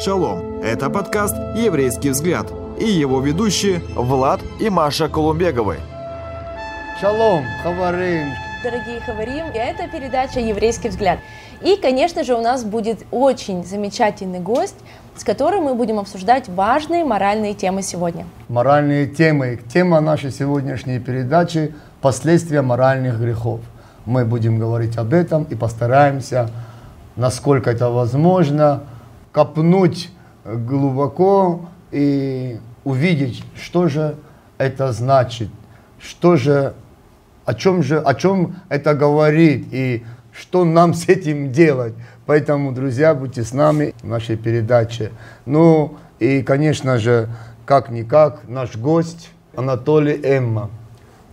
Шалом! 0.00 0.60
Это 0.60 0.90
подкаст 0.90 1.36
«Еврейский 1.54 2.10
взгляд» 2.10 2.52
и 2.80 2.84
его 2.84 3.20
ведущие 3.20 3.80
Влад 3.94 4.40
и 4.58 4.68
Маша 4.68 5.08
Колумбеговы. 5.08 5.76
Шалом, 7.00 7.44
хаварим. 7.62 8.32
Дорогие 8.64 9.00
хаварим, 9.06 9.52
и 9.54 9.56
это 9.56 9.86
передача 9.86 10.40
«Еврейский 10.40 10.88
взгляд». 10.88 11.20
И, 11.62 11.76
конечно 11.76 12.24
же, 12.24 12.34
у 12.34 12.40
нас 12.40 12.64
будет 12.64 13.04
очень 13.12 13.64
замечательный 13.64 14.40
гость, 14.40 14.74
с 15.16 15.22
которым 15.22 15.64
мы 15.64 15.74
будем 15.74 16.00
обсуждать 16.00 16.48
важные 16.48 17.04
моральные 17.04 17.54
темы 17.54 17.82
сегодня. 17.82 18.26
Моральные 18.48 19.06
темы. 19.06 19.60
Тема 19.72 20.00
нашей 20.00 20.32
сегодняшней 20.32 20.98
передачи– 20.98 21.72
последствия 22.00 22.62
моральных 22.62 23.20
грехов. 23.20 23.60
Мы 24.06 24.24
будем 24.24 24.58
говорить 24.58 24.96
об 24.96 25.14
этом 25.14 25.44
и 25.44 25.54
постараемся, 25.54 26.50
насколько 27.14 27.70
это 27.70 27.90
возможно, 27.90 28.82
копнуть 29.34 30.10
глубоко 30.44 31.68
и 31.90 32.60
увидеть, 32.84 33.44
что 33.60 33.88
же 33.88 34.14
это 34.58 34.92
значит, 34.92 35.48
что 35.98 36.36
же, 36.36 36.74
о 37.44 37.54
чем 37.54 37.82
же, 37.82 37.98
о 37.98 38.14
чем 38.14 38.54
это 38.68 38.94
говорит 38.94 39.66
и 39.72 40.04
что 40.32 40.64
нам 40.64 40.94
с 40.94 41.08
этим 41.08 41.50
делать. 41.50 41.94
Поэтому, 42.26 42.72
друзья, 42.72 43.14
будьте 43.14 43.42
с 43.42 43.52
нами 43.52 43.94
в 44.02 44.06
нашей 44.06 44.36
передаче. 44.36 45.10
Ну 45.46 45.96
и, 46.20 46.42
конечно 46.42 46.98
же, 46.98 47.28
как-никак, 47.66 48.48
наш 48.48 48.76
гость 48.76 49.30
Анатолий 49.56 50.20
Эмма. 50.22 50.70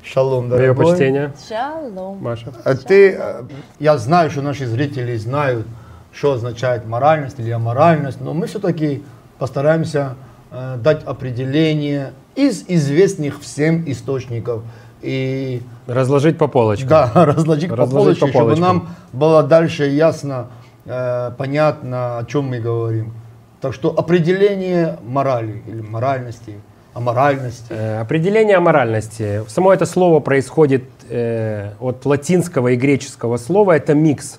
Шалом, 0.03 0.49
Мое 0.49 0.57
дорогой. 0.57 0.85
почтение, 0.87 1.33
Шалом. 1.47 2.17
Маша. 2.19 2.51
А 2.63 2.75
Ты, 2.75 3.11
э, 3.11 3.43
я 3.79 3.99
знаю, 3.99 4.31
что 4.31 4.41
наши 4.41 4.65
зрители 4.65 5.15
знают, 5.15 5.67
что 6.13 6.33
означает 6.33 6.85
моральность 6.85 7.39
или 7.39 7.51
аморальность, 7.51 8.21
но 8.21 8.33
мы 8.33 8.47
все-таки 8.47 9.03
постараемся 9.39 10.15
э, 10.51 10.77
дать 10.77 11.03
определение 11.03 12.13
из 12.35 12.63
известных 12.67 13.41
всем 13.41 13.83
источников 13.89 14.61
и 15.01 15.61
Разложить 15.87 16.37
по 16.37 16.47
полочкам. 16.47 16.89
да, 16.89 17.11
разложить, 17.25 17.69
по 17.69 17.75
Разложить 17.75 18.19
полочке, 18.19 18.25
по 18.25 18.27
чтобы 18.29 18.43
полочкам. 18.55 18.67
нам 18.67 18.89
было 19.13 19.43
дальше 19.43 19.85
ясно, 19.85 20.47
э, 20.85 21.31
понятно, 21.37 22.19
о 22.19 22.25
чем 22.25 22.45
мы 22.49 22.59
говорим. 22.59 23.13
Так 23.61 23.73
что 23.73 23.89
определение 23.97 24.97
морали 25.03 25.61
или 25.67 25.81
моральности, 25.81 26.59
аморальности. 26.93 27.65
Э, 27.69 28.01
Определение 28.01 28.57
аморальности. 28.57 29.43
Само 29.47 29.73
это 29.73 29.85
слово 29.85 30.19
происходит 30.19 30.83
э, 31.09 31.71
от 31.79 32.05
латинского 32.05 32.69
и 32.69 32.75
греческого 32.75 33.37
слова. 33.37 33.73
Это 33.75 33.93
микс 33.93 34.35
э, 34.35 34.37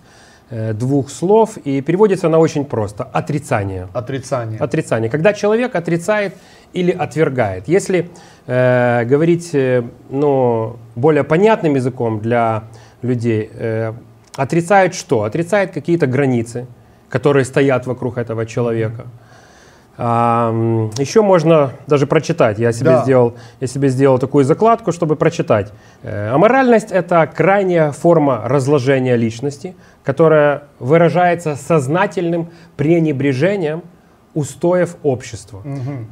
двух 0.75 1.11
слов 1.11 1.56
и 1.64 1.81
переводится 1.81 2.27
она 2.27 2.39
очень 2.39 2.64
просто. 2.64 3.05
Отрицание. 3.05 3.89
Отрицание. 3.95 4.59
Отрицание. 4.59 5.11
Когда 5.11 5.33
человек 5.33 5.75
отрицает 5.75 6.34
или 6.72 6.91
отвергает. 6.91 7.69
Если 7.69 8.11
э, 8.47 9.05
говорить 9.05 9.50
э, 9.55 9.83
ну, 10.11 10.77
более 10.94 11.25
понятным 11.25 11.75
языком 11.75 12.20
для 12.20 12.64
людей, 13.03 13.50
э, 13.53 13.92
отрицает 14.36 14.94
что? 14.94 15.22
Отрицает 15.25 15.72
какие-то 15.72 16.06
границы, 16.06 16.66
которые 17.09 17.44
стоят 17.44 17.87
вокруг 17.87 18.19
этого 18.19 18.47
человека. 18.47 19.06
А, 19.98 20.50
еще 20.98 21.20
можно 21.20 21.72
даже 21.87 22.06
прочитать. 22.06 22.59
Я 22.59 22.72
себе, 22.72 22.91
Да. 22.91 23.03
сделал, 23.03 23.34
я 23.61 23.66
себе 23.66 23.89
сделал 23.89 24.19
такую 24.19 24.44
закладку, 24.44 24.91
чтобы 24.91 25.16
прочитать. 25.16 25.72
Э, 26.03 26.31
Аморальность– 26.31 26.91
это 26.91 27.27
крайняя 27.27 27.92
форма 27.92 28.42
разложения 28.47 29.16
личности, 29.16 29.75
которая 30.05 30.64
выражается 30.78 31.56
сознательным 31.56 32.48
пренебрежением 32.77 33.83
устоев 34.34 34.97
общества. 35.03 35.62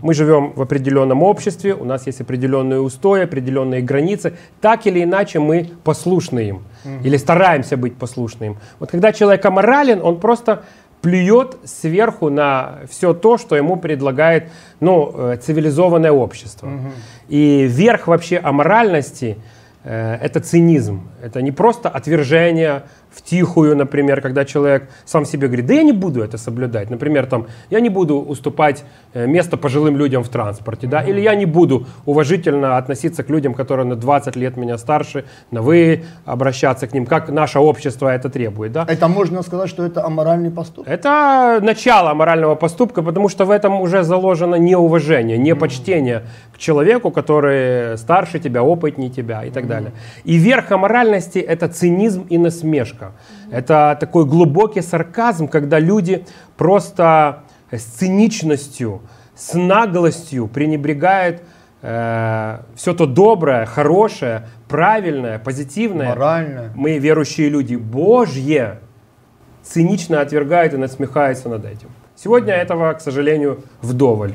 Мы 0.02 0.14
живем 0.14 0.52
в 0.54 0.62
определенном 0.62 1.22
обществе, 1.22 1.74
у 1.74 1.84
нас 1.84 2.06
есть 2.06 2.20
определенные 2.20 2.80
устои, 2.80 3.22
определенные 3.22 3.80
границы. 3.82 4.34
Так 4.60 4.86
или 4.86 5.02
иначе 5.02 5.38
мы 5.38 5.70
послушны 5.84 6.40
им 6.48 6.62
или 7.04 7.16
стараемся 7.16 7.76
быть 7.76 7.96
послушны 7.96 8.44
им. 8.44 8.56
Вот 8.78 8.90
когда 8.90 9.12
человек 9.12 9.44
аморален, 9.44 10.00
он 10.02 10.20
просто 10.20 10.64
плюет 11.02 11.56
сверху 11.64 12.28
на 12.28 12.80
все 12.88 13.14
то, 13.14 13.38
что 13.38 13.56
ему 13.56 13.76
предлагает 13.76 14.50
ну, 14.80 15.12
э, 15.14 15.36
цивилизованное 15.40 16.12
общество. 16.12 16.68
И 17.28 17.66
верх 17.68 18.06
вообще 18.06 18.36
аморальности 18.36 19.38
э, 19.84 20.18
это 20.20 20.40
цинизм. 20.40 21.08
Это 21.22 21.40
не 21.40 21.52
просто 21.52 21.88
отвержение 21.88 22.82
в 23.12 23.22
тихую, 23.22 23.76
например, 23.76 24.20
когда 24.20 24.44
человек 24.44 24.88
сам 25.04 25.24
себе 25.24 25.48
говорит, 25.48 25.66
да 25.66 25.74
я 25.74 25.82
не 25.82 25.92
буду 25.92 26.22
это 26.22 26.38
соблюдать. 26.38 26.90
Например, 26.90 27.26
там, 27.26 27.46
я 27.70 27.80
не 27.80 27.88
буду 27.88 28.20
уступать 28.20 28.84
э, 29.14 29.26
место 29.26 29.56
пожилым 29.56 29.96
людям 29.96 30.22
в 30.22 30.28
транспорте, 30.28 30.86
да, 30.86 31.02
или 31.02 31.20
я 31.20 31.34
не 31.34 31.46
буду 31.46 31.86
уважительно 32.06 32.76
относиться 32.76 33.22
к 33.22 33.30
людям, 33.30 33.54
которые 33.54 33.86
на 33.86 33.96
20 33.96 34.36
лет 34.36 34.56
меня 34.56 34.78
старше, 34.78 35.24
на 35.50 35.62
вы 35.62 36.04
обращаться 36.24 36.86
к 36.86 36.94
ним, 36.94 37.06
как 37.06 37.28
наше 37.28 37.58
общество 37.58 38.08
это 38.08 38.28
требует, 38.28 38.72
да. 38.72 38.86
Это 38.88 39.08
можно 39.08 39.42
сказать, 39.42 39.68
что 39.68 39.84
это 39.84 40.04
аморальный 40.04 40.50
поступок. 40.50 40.88
Это 40.88 41.58
начало 41.62 42.14
морального 42.14 42.54
поступка, 42.54 43.02
потому 43.02 43.28
что 43.28 43.44
в 43.44 43.50
этом 43.50 43.80
уже 43.80 44.02
заложено 44.02 44.54
неуважение, 44.54 45.38
непочтение 45.38 46.22
к 46.54 46.58
человеку, 46.58 47.10
который 47.10 47.98
старше 47.98 48.38
тебя, 48.38 48.62
опытнее 48.62 49.10
тебя 49.10 49.44
и 49.44 49.50
так 49.50 49.66
далее. 49.66 49.92
И 50.24 50.36
верх 50.36 50.70
аморальности– 50.70 51.38
это 51.38 51.68
цинизм 51.68 52.26
и 52.30 52.38
насмешка. 52.38 52.99
Это 53.50 53.96
такой 53.98 54.24
глубокий 54.24 54.82
сарказм, 54.82 55.48
когда 55.48 55.78
люди 55.78 56.24
просто 56.56 57.44
с 57.70 57.82
циничностью, 57.82 59.02
с 59.34 59.54
наглостью 59.54 60.48
пренебрегают 60.48 61.42
все 61.80 62.94
то 62.94 63.06
доброе, 63.06 63.64
хорошее, 63.64 64.48
правильное, 64.68 65.38
позитивное. 65.38 66.10
Моральное. 66.10 66.70
Мы, 66.74 66.98
верующие 66.98 67.48
люди, 67.48 67.74
Божье, 67.74 68.80
цинично 69.62 70.20
отвергают 70.20 70.74
и 70.74 70.76
насмехаются 70.76 71.48
над 71.48 71.64
этим. 71.64 71.88
Сегодня 72.16 72.52
этого, 72.52 72.92
к 72.92 73.00
сожалению, 73.00 73.62
вдоволь. 73.80 74.34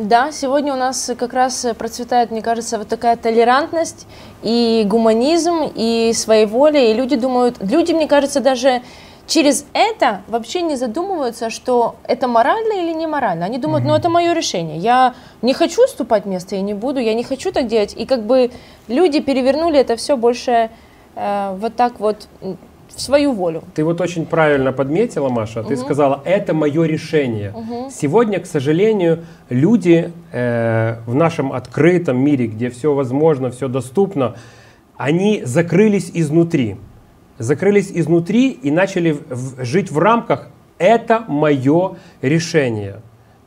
Да, 0.00 0.30
сегодня 0.30 0.74
у 0.74 0.76
нас 0.76 1.10
как 1.18 1.32
раз 1.32 1.66
процветает, 1.76 2.30
мне 2.30 2.40
кажется, 2.40 2.78
вот 2.78 2.86
такая 2.86 3.16
толерантность 3.16 4.06
и 4.44 4.84
гуманизм, 4.86 5.68
и 5.74 6.12
своеволие, 6.14 6.92
и 6.92 6.94
люди 6.94 7.16
думают, 7.16 7.56
люди, 7.58 7.90
мне 7.90 8.06
кажется, 8.06 8.38
даже 8.38 8.82
через 9.26 9.66
это 9.72 10.22
вообще 10.28 10.62
не 10.62 10.76
задумываются, 10.76 11.50
что 11.50 11.96
это 12.04 12.28
морально 12.28 12.74
или 12.74 12.92
не 12.92 13.08
морально. 13.08 13.46
Они 13.46 13.58
думают, 13.58 13.84
ну 13.84 13.92
это 13.92 14.08
мое 14.08 14.34
решение, 14.34 14.76
я 14.78 15.14
не 15.42 15.52
хочу 15.52 15.84
уступать 15.84 16.26
место, 16.26 16.54
я 16.54 16.62
не 16.62 16.74
буду, 16.74 17.00
я 17.00 17.14
не 17.14 17.24
хочу 17.24 17.50
так 17.50 17.66
делать. 17.66 17.92
И 17.96 18.06
как 18.06 18.22
бы 18.22 18.52
люди 18.86 19.18
перевернули 19.18 19.80
это 19.80 19.96
все 19.96 20.16
больше 20.16 20.70
э, 21.16 21.56
вот 21.58 21.74
так 21.74 21.98
вот 21.98 22.28
в 22.98 23.00
свою 23.00 23.32
волю. 23.32 23.62
Ты 23.74 23.84
вот 23.84 24.00
очень 24.00 24.26
правильно 24.26 24.72
подметила, 24.72 25.28
Маша. 25.28 25.62
Ты 25.62 25.76
сказала, 25.76 26.20
это 26.24 26.52
мое 26.52 26.84
решение. 26.84 27.54
Сегодня, 27.90 28.40
к 28.40 28.46
сожалению, 28.46 29.24
люди 29.48 30.10
э, 30.32 30.96
в 31.06 31.14
нашем 31.14 31.52
открытом 31.52 32.18
мире, 32.18 32.48
где 32.48 32.68
все 32.70 32.92
возможно, 32.94 33.50
все 33.50 33.68
доступно, 33.68 34.34
они 34.96 35.42
закрылись 35.44 36.10
изнутри. 36.12 36.76
Закрылись 37.38 37.92
изнутри 37.94 38.50
и 38.50 38.70
начали 38.72 39.12
в- 39.12 39.22
в- 39.30 39.64
жить 39.64 39.92
в 39.92 39.98
рамках 39.98 40.48
«это 40.78 41.24
мое 41.28 41.92
решение». 42.20 42.96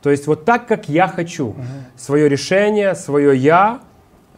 То 0.02 0.10
есть 0.10 0.26
вот 0.26 0.44
так, 0.46 0.66
как 0.66 0.88
я 0.88 1.06
хочу. 1.08 1.54
Свое 1.96 2.28
решение, 2.28 2.94
свое 2.94 3.36
«я», 3.36 3.80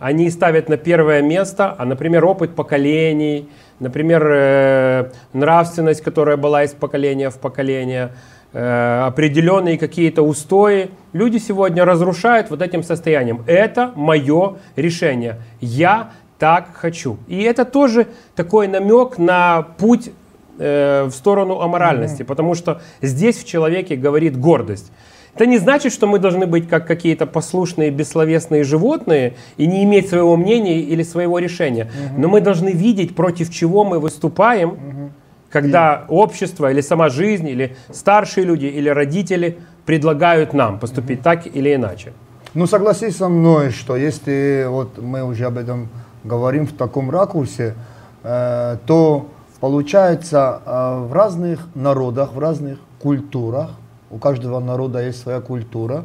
они 0.01 0.29
ставят 0.31 0.69
на 0.69 0.77
первое 0.77 1.23
место, 1.23 1.73
а, 1.79 1.85
например, 1.85 2.25
опыт 2.27 2.55
поколений, 2.57 3.49
например, 3.81 4.27
э, 4.27 5.11
нравственность, 5.33 6.03
которая 6.03 6.37
была 6.37 6.65
из 6.65 6.73
поколения 6.73 7.31
в 7.31 7.39
поколение, 7.39 8.13
э, 8.53 9.03
определенные 9.07 9.79
какие-то 9.79 10.23
устои, 10.23 10.91
люди 11.13 11.39
сегодня 11.39 11.85
разрушают 11.85 12.51
вот 12.51 12.63
этим 12.63 12.83
состоянием. 12.83 13.43
Это 13.47 13.93
мое 13.95 14.57
решение. 14.77 15.39
Я 15.61 16.11
так 16.39 16.69
хочу. 16.75 17.19
И 17.27 17.43
это 17.43 17.65
тоже 17.65 18.07
такой 18.35 18.69
намек 18.69 19.19
на 19.19 19.63
путь 19.63 20.11
э, 20.59 21.05
в 21.05 21.13
сторону 21.13 21.61
аморальности, 21.61 22.23
потому 22.23 22.55
что 22.55 22.81
здесь 23.03 23.37
в 23.39 23.47
человеке 23.47 23.97
говорит 23.97 24.39
гордость. 24.39 24.93
Это 25.35 25.47
не 25.47 25.59
значит, 25.59 25.93
что 25.93 26.07
мы 26.07 26.19
должны 26.19 26.47
быть 26.47 26.69
как 26.69 26.87
какие-то 26.87 27.27
послушные, 27.27 27.91
бессловесные 27.91 28.63
животные 28.63 29.35
и 29.57 29.67
не 29.67 29.83
иметь 29.83 30.09
своего 30.09 30.37
мнения 30.37 30.81
или 30.81 31.03
своего 31.03 31.41
решения. 31.41 31.91
Но 32.17 32.29
мы 32.29 32.41
должны 32.41 32.71
видеть, 32.71 33.17
против 33.17 33.51
чего 33.51 33.85
мы 33.85 33.99
выступаем, 33.99 35.13
когда 35.51 36.05
общество 36.09 36.71
или 36.71 36.81
сама 36.81 37.09
жизнь, 37.09 37.49
или 37.49 37.77
старшие 37.93 38.45
люди, 38.45 38.67
или 38.67 38.89
родители 38.89 39.59
предлагают 39.87 40.53
нам 40.53 40.79
поступить 40.79 41.23
так 41.23 41.47
или 41.47 41.75
иначе. 41.75 42.13
Ну, 42.55 42.67
согласись 42.67 43.17
со 43.17 43.29
мной, 43.29 43.71
что 43.71 43.97
если 43.97 44.67
вот 44.69 44.99
мы 44.99 45.25
уже 45.25 45.47
об 45.47 45.59
этом 45.59 45.89
говорим 46.23 46.67
в 46.67 46.73
таком 46.73 47.11
ракурсе, 47.11 47.75
э, 48.23 48.77
то 48.87 49.27
получается 49.61 50.61
э, 50.65 51.07
в 51.09 51.13
разных 51.13 51.67
народах, 51.75 52.33
в 52.33 52.39
разных 52.39 52.79
культурах 53.01 53.71
у 54.15 54.19
каждого 54.19 54.61
народа 54.61 55.03
есть 55.03 55.21
своя 55.21 55.41
культура, 55.41 56.05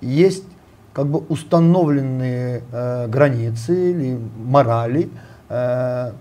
есть 0.00 0.44
как 0.94 1.06
бы 1.06 1.18
установленные 1.28 2.62
э, 2.72 3.06
границы 3.08 3.90
или 3.90 4.18
морали, 4.36 5.10
э, 5.50 6.12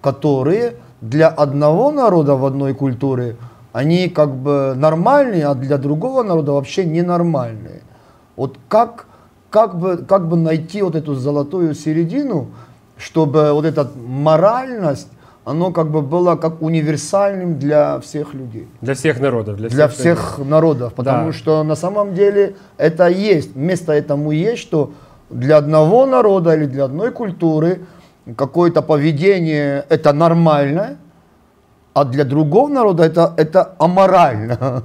которые 0.00 0.76
для 1.02 1.28
одного 1.28 1.90
народа 1.90 2.34
в 2.36 2.46
одной 2.46 2.74
культуре 2.74 3.36
они 3.72 4.08
как 4.08 4.34
бы 4.34 4.74
нормальные, 4.74 5.46
а 5.46 5.54
для 5.54 5.76
другого 5.76 6.22
народа 6.22 6.52
вообще 6.52 6.84
ненормальные. 6.84 7.82
Вот 8.36 8.56
как, 8.68 9.06
как, 9.50 9.78
бы, 9.78 9.98
как 9.98 10.28
бы 10.28 10.36
найти 10.36 10.80
вот 10.80 10.94
эту 10.94 11.14
золотую 11.14 11.74
середину, 11.74 12.48
чтобы 12.96 13.52
вот 13.52 13.66
эта 13.66 13.90
моральность, 13.96 15.08
оно 15.44 15.72
как 15.72 15.90
бы 15.90 16.02
было 16.02 16.36
как 16.36 16.62
универсальным 16.62 17.58
для 17.58 17.98
всех 18.00 18.34
людей. 18.34 18.68
Для 18.80 18.94
всех 18.94 19.20
народов. 19.20 19.56
Для, 19.56 19.68
для 19.68 19.88
всех, 19.88 20.18
всех 20.36 20.38
народов. 20.46 20.94
Потому 20.94 21.28
да. 21.28 21.32
что 21.32 21.62
на 21.64 21.74
самом 21.74 22.14
деле 22.14 22.56
это 22.76 23.08
есть, 23.08 23.56
место 23.56 23.92
этому 23.92 24.32
есть, 24.32 24.62
что 24.62 24.92
для 25.30 25.56
одного 25.56 26.06
народа 26.06 26.54
или 26.54 26.66
для 26.66 26.84
одной 26.84 27.10
культуры 27.10 27.80
какое-то 28.36 28.82
поведение 28.82 29.84
это 29.88 30.12
нормально, 30.12 30.98
а 31.94 32.04
для 32.04 32.24
другого 32.24 32.68
народа 32.68 33.04
это, 33.04 33.34
это 33.36 33.74
аморально. 33.78 34.82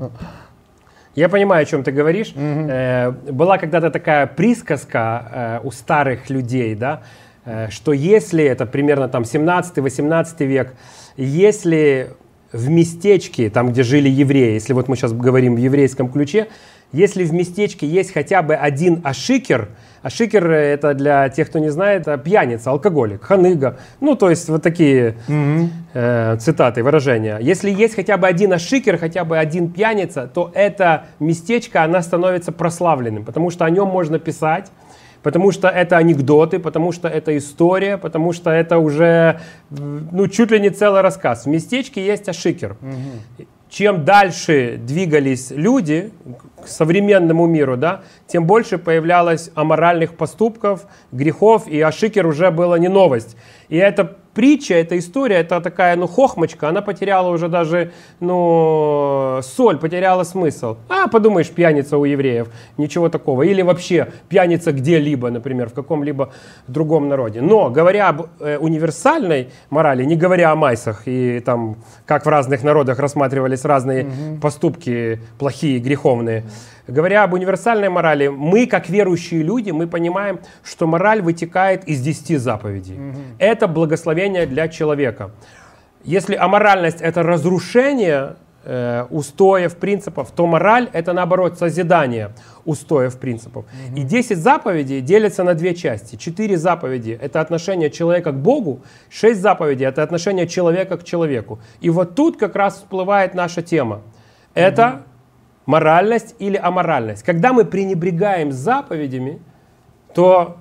Я 1.16 1.30
понимаю, 1.30 1.63
о 1.63 1.66
чем 1.66 1.84
ты 1.84 1.92
говоришь. 1.92 2.34
Угу. 2.36 3.34
Была 3.34 3.57
когда-то 3.57 3.90
такая 3.90 4.28
присказка 4.28 5.62
э, 5.63 5.68
у 5.68 5.72
старых 5.72 6.30
людей, 6.30 6.75
да, 6.75 7.02
что 7.69 7.94
если, 7.94 8.44
это 8.44 8.65
примерно 8.65 9.07
там 9.07 9.24
17-18 9.24 10.45
век, 10.45 10.74
если 11.18 12.12
в 12.51 12.69
местечке, 12.69 13.50
там, 13.50 13.71
где 13.71 13.83
жили 13.83 14.09
евреи, 14.09 14.53
если 14.53 14.74
вот 14.74 14.88
мы 14.88 14.95
сейчас 14.95 15.13
говорим 15.13 15.56
в 15.56 15.57
еврейском 15.57 16.09
ключе, 16.09 16.47
если 16.92 17.25
в 17.25 17.33
местечке 17.33 17.86
есть 17.86 18.13
хотя 18.13 18.42
бы 18.42 18.56
один 18.56 19.01
ашикер, 19.03 19.69
а 20.01 20.09
шикер 20.09 20.50
это 20.50 20.94
для 20.94 21.27
тех, 21.30 21.50
кто 21.50 21.59
не 21.59 21.69
знает, 21.69 22.06
пьяница, 22.24 22.69
алкоголик, 22.69 23.24
ханыга. 23.24 23.80
Ну, 24.00 24.15
то 24.15 24.30
есть 24.30 24.47
вот 24.47 24.62
такие 24.62 25.15
mm-hmm. 25.27 25.68
э, 25.94 26.38
цитаты, 26.39 26.83
выражения. 26.83 27.39
Если 27.42 27.71
есть 27.71 27.95
хотя 27.95 28.18
бы 28.18 28.27
один 28.27 28.53
ашикер, 28.53 28.97
хотя 28.97 29.25
бы 29.25 29.38
один 29.38 29.71
пьяница, 29.71 30.30
то 30.31 30.51
это 30.53 31.07
местечко, 31.19 31.83
она 31.83 32.01
становится 32.01 32.51
прославленным, 32.51 33.25
потому 33.25 33.50
что 33.50 33.65
о 33.65 33.69
нем 33.69 33.88
можно 33.88 34.19
писать, 34.19 34.71
потому 35.25 35.51
что 35.51 35.69
это 35.69 35.98
анекдоты, 35.98 36.60
потому 36.60 36.92
что 36.92 37.07
это 37.07 37.36
история, 37.36 37.98
потому 37.98 38.31
что 38.31 38.51
это 38.51 38.77
уже 38.77 39.39
ну, 39.72 40.27
чуть 40.27 40.51
ли 40.51 40.60
не 40.60 40.69
целый 40.69 41.01
рассказ. 41.01 41.45
В 41.45 41.50
местечке 41.50 42.06
есть 42.06 42.30
ашикер. 42.30 42.77
Mm-hmm 42.80 43.48
чем 43.68 44.06
дальше 44.06 44.80
двигались 44.80 45.51
люди 45.51 46.12
к 46.63 46.68
современному 46.68 47.45
миру, 47.45 47.75
да, 47.75 48.04
тем 48.27 48.45
больше 48.45 48.77
появлялось 48.77 49.50
аморальных 49.54 50.16
поступков, 50.16 50.86
грехов, 51.12 51.68
и 51.68 51.81
Ашикер 51.81 52.25
уже 52.25 52.51
было 52.51 52.75
не 52.75 52.88
новость. 52.88 53.36
И 53.68 53.75
это 53.75 54.16
притча, 54.36 54.76
эта 54.76 55.00
история, 55.00 55.38
это 55.38 55.62
такая, 55.62 55.96
ну, 55.96 56.08
хохмочка, 56.08 56.70
она 56.70 56.82
потеряла 56.82 57.30
уже 57.30 57.48
даже, 57.48 57.92
ну, 58.20 59.40
соль, 59.42 59.78
потеряла 59.78 60.24
смысл. 60.24 60.76
А, 60.90 61.08
подумаешь, 61.08 61.50
пьяница 61.50 61.98
у 61.98 62.06
евреев, 62.06 62.50
ничего 62.78 63.10
такого. 63.10 63.44
Или 63.44 63.62
вообще 63.62 64.10
пьяница 64.30 64.74
где-либо, 64.74 65.32
например, 65.32 65.70
в 65.70 65.74
каком-либо 65.74 66.34
другом 66.68 67.08
народе. 67.08 67.42
Но, 67.42 67.70
говоря 67.70 68.10
об 68.10 68.28
э, 68.40 68.58
универсальной 68.58 69.50
морали, 69.70 70.04
не 70.04 70.16
говоря 70.16 70.52
о 70.52 70.56
майсах 70.56 71.04
и 71.06 71.40
там, 71.40 71.78
как 72.06 72.26
в 72.26 72.30
разных 72.30 72.64
народах 72.64 73.00
рассматривались 73.00 73.64
разные 73.64 74.06
угу. 74.06 74.42
поступки 74.42 75.20
плохие, 75.40 75.80
греховные, 75.80 76.44
Говоря 76.88 77.24
об 77.24 77.34
универсальной 77.34 77.90
морали, 77.90 78.28
мы, 78.28 78.68
как 78.68 78.90
верующие 78.90 79.42
люди, 79.42 79.72
мы 79.72 79.88
понимаем, 79.88 80.40
что 80.64 80.86
мораль 80.86 81.22
вытекает 81.22 81.84
из 81.86 82.02
десяти 82.02 82.38
заповедей. 82.38 82.96
Угу. 82.96 83.20
Это 83.40 83.68
благословение 83.68 84.46
для 84.46 84.68
человека. 84.68 85.32
Если 86.04 86.36
аморальность– 86.36 86.98
это 87.02 87.24
разрушение 87.24 88.36
э, 88.64 89.08
устоев, 89.10 89.78
принципов, 89.78 90.30
то 90.30 90.46
мораль– 90.46 90.88
это, 90.94 91.14
наоборот, 91.14 91.58
созидание 91.58 92.34
устоев, 92.66 93.18
принципов. 93.18 93.66
Угу. 93.90 94.02
И 94.02 94.04
10 94.04 94.38
заповедей 94.38 95.02
делятся 95.02 95.44
на 95.44 95.56
две 95.56 95.74
части. 95.74 96.18
Четыре 96.18 96.56
заповеди– 96.56 97.18
это 97.22 97.42
отношение 97.42 97.90
человека 97.90 98.31
к 98.31 98.38
Богу, 98.38 98.81
шесть 99.10 99.42
заповедей– 99.42 99.88
это 99.88 100.04
отношение 100.04 100.48
человека 100.48 100.98
к 100.98 101.04
человеку. 101.04 101.60
И 101.81 101.90
вот 101.90 102.14
тут 102.14 102.38
как 102.38 102.56
раз 102.56 102.76
всплывает 102.76 103.34
наша 103.34 103.64
тема. 103.64 104.04
Это 104.54 104.88
угу 104.88 105.15
моральность 105.66 106.36
или 106.40 106.58
аморальность. 106.58 107.24
Когда 107.24 107.54
мы 107.54 107.66
пренебрегаем 107.66 108.52
заповедями, 108.52 109.40
то 110.14 110.58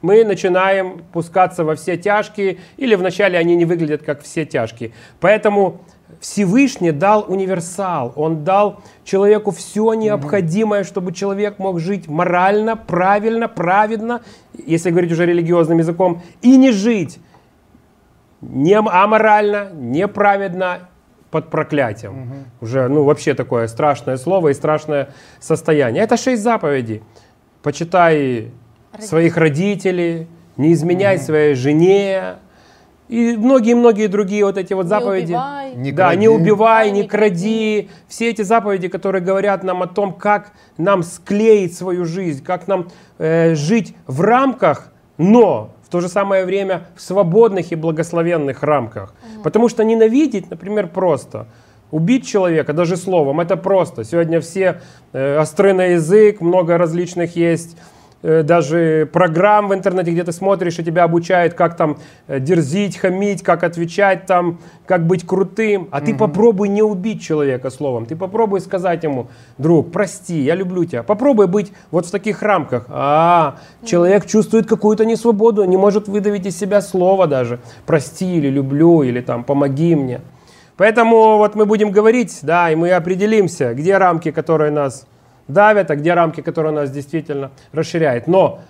мы 0.00 0.24
начинаем 0.24 1.02
пускаться 1.12 1.64
во 1.64 1.74
все 1.74 1.96
тяжкие, 1.96 2.58
или 2.76 2.94
вначале 2.94 3.38
они 3.38 3.56
не 3.56 3.64
выглядят 3.64 4.02
как 4.02 4.22
все 4.22 4.44
тяжкие. 4.44 4.92
Поэтому 5.20 5.80
Всевышний 6.20 6.92
дал 6.92 7.24
универсал, 7.28 8.12
Он 8.16 8.44
дал 8.44 8.82
человеку 9.04 9.50
все 9.50 9.92
необходимое, 9.94 10.84
чтобы 10.84 11.12
человек 11.12 11.58
мог 11.58 11.80
жить 11.80 12.08
морально, 12.08 12.76
правильно, 12.76 13.48
праведно, 13.48 14.22
если 14.54 14.90
говорить 14.90 15.12
уже 15.12 15.26
религиозным 15.26 15.78
языком, 15.78 16.22
и 16.40 16.56
не 16.56 16.72
жить 16.72 17.18
не 18.40 18.74
аморально, 18.74 19.70
неправедно 19.74 20.88
под 21.30 21.50
проклятием. 21.50 22.22
Угу. 22.22 22.34
Уже, 22.62 22.88
ну, 22.88 23.04
вообще 23.04 23.34
такое 23.34 23.66
страшное 23.66 24.16
слово 24.16 24.48
и 24.48 24.54
страшное 24.54 25.10
состояние. 25.40 26.02
Это 26.02 26.16
шесть 26.16 26.42
заповедей. 26.42 27.02
Почитай 27.62 28.50
Родители. 28.92 29.08
своих 29.08 29.36
родителей, 29.36 30.26
не 30.56 30.72
изменяй 30.72 31.16
угу. 31.16 31.24
своей 31.24 31.54
жене, 31.54 32.36
и 33.08 33.36
многие-многие 33.38 34.06
другие 34.06 34.44
вот 34.44 34.58
эти 34.58 34.74
вот 34.74 34.84
не 34.84 34.88
заповеди. 34.88 35.32
Убивай. 35.32 35.74
Не 35.74 35.92
да, 35.92 36.08
кради. 36.08 36.20
не 36.20 36.28
убивай, 36.28 36.90
не, 36.90 37.02
не 37.02 37.08
кради. 37.08 37.82
кради. 37.82 37.90
Все 38.06 38.30
эти 38.30 38.42
заповеди, 38.42 38.88
которые 38.88 39.22
говорят 39.22 39.64
нам 39.64 39.82
о 39.82 39.86
том, 39.86 40.12
как 40.12 40.52
нам 40.76 41.02
склеить 41.02 41.74
свою 41.76 42.04
жизнь, 42.04 42.44
как 42.44 42.68
нам 42.68 42.88
э, 43.18 43.54
жить 43.54 43.94
в 44.06 44.20
рамках, 44.20 44.92
но 45.16 45.74
в 45.82 45.88
то 45.90 46.00
же 46.00 46.08
самое 46.08 46.44
время 46.44 46.88
в 46.96 47.00
свободных 47.00 47.72
и 47.72 47.74
благословенных 47.74 48.62
рамках. 48.62 49.14
Потому 49.42 49.68
что 49.68 49.84
ненавидеть, 49.84 50.50
например, 50.50 50.88
просто. 50.88 51.46
Убить 51.90 52.26
человека 52.26 52.72
даже 52.74 52.96
словом, 52.96 53.40
это 53.40 53.56
просто. 53.56 54.04
Сегодня 54.04 54.40
все 54.40 54.82
э, 55.12 55.36
остры 55.36 55.72
на 55.72 55.86
язык, 55.86 56.40
много 56.40 56.76
различных 56.76 57.34
есть 57.36 57.76
даже 58.22 59.08
программ 59.12 59.68
в 59.68 59.74
интернете, 59.74 60.10
где 60.10 60.24
ты 60.24 60.32
смотришь, 60.32 60.78
и 60.78 60.84
тебя 60.84 61.04
обучают, 61.04 61.54
как 61.54 61.76
там 61.76 61.98
э, 62.26 62.40
дерзить, 62.40 62.96
хамить, 62.96 63.42
как 63.42 63.62
отвечать 63.62 64.26
там, 64.26 64.58
как 64.86 65.06
быть 65.06 65.24
крутым. 65.26 65.88
А 65.90 65.98
угу. 65.98 66.06
ты 66.06 66.14
попробуй 66.14 66.68
не 66.68 66.82
убить 66.82 67.22
человека 67.22 67.70
словом. 67.70 68.06
Ты 68.06 68.16
попробуй 68.16 68.60
сказать 68.60 69.04
ему, 69.04 69.28
друг, 69.56 69.92
прости, 69.92 70.40
я 70.40 70.54
люблю 70.56 70.84
тебя. 70.84 71.02
Попробуй 71.02 71.46
быть 71.46 71.72
вот 71.90 72.06
в 72.06 72.10
таких 72.10 72.42
рамках. 72.42 72.86
А, 72.88 73.58
человек 73.84 74.26
чувствует 74.26 74.66
какую-то 74.66 75.04
несвободу, 75.04 75.64
не 75.64 75.76
может 75.76 76.08
выдавить 76.08 76.46
из 76.46 76.58
себя 76.58 76.80
слово 76.80 77.26
даже. 77.26 77.60
Прости 77.86 78.36
или 78.36 78.48
люблю, 78.48 79.02
или 79.02 79.20
там 79.20 79.44
помоги 79.44 79.94
мне. 79.94 80.20
Поэтому 80.76 81.38
вот 81.38 81.56
мы 81.56 81.66
будем 81.66 81.90
говорить, 81.90 82.38
да, 82.42 82.70
и 82.70 82.76
мы 82.76 82.92
определимся, 82.92 83.74
где 83.74 83.98
рамки, 83.98 84.30
которые 84.30 84.70
нас 84.70 85.06
давят, 85.48 85.90
а 85.90 85.96
где 85.96 86.14
рамки, 86.14 86.40
которые 86.40 86.72
нас 86.72 86.90
действительно 86.90 87.50
расширяют. 87.72 88.26
Но 88.26 88.60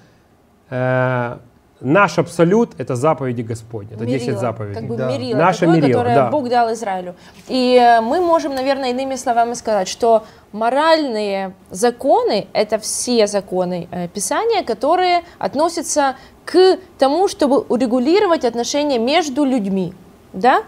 э, 0.70 1.36
наш 1.80 2.18
абсолют– 2.18 2.72
это 2.78 2.96
заповеди 2.96 3.42
Господни, 3.42 3.94
это 3.94 4.04
мерило, 4.04 4.18
10 4.18 4.38
заповедей. 4.38 4.74
Как 4.74 4.84
бы 4.84 4.96
да. 4.96 5.10
мерило 5.10 5.38
Наше 5.38 5.60
такое, 5.60 5.76
мерило, 5.76 5.88
которое 5.88 6.14
да. 6.14 6.30
Бог 6.30 6.48
дал 6.48 6.72
Израилю. 6.72 7.14
И 7.48 7.76
э, 7.76 8.00
мы 8.00 8.20
можем, 8.20 8.54
наверное, 8.54 8.90
иными 8.90 9.16
словами 9.16 9.54
сказать, 9.54 9.88
что 9.88 10.24
моральные 10.52 11.52
законы– 11.70 12.46
это 12.52 12.78
все 12.78 13.26
законы 13.26 13.88
э, 13.90 14.08
Писания, 14.08 14.62
которые 14.62 15.22
относятся 15.38 16.16
к 16.44 16.78
тому, 16.98 17.28
чтобы 17.28 17.58
урегулировать 17.60 18.44
отношения 18.44 18.98
между 18.98 19.44
людьми. 19.44 19.92
Да? 20.32 20.62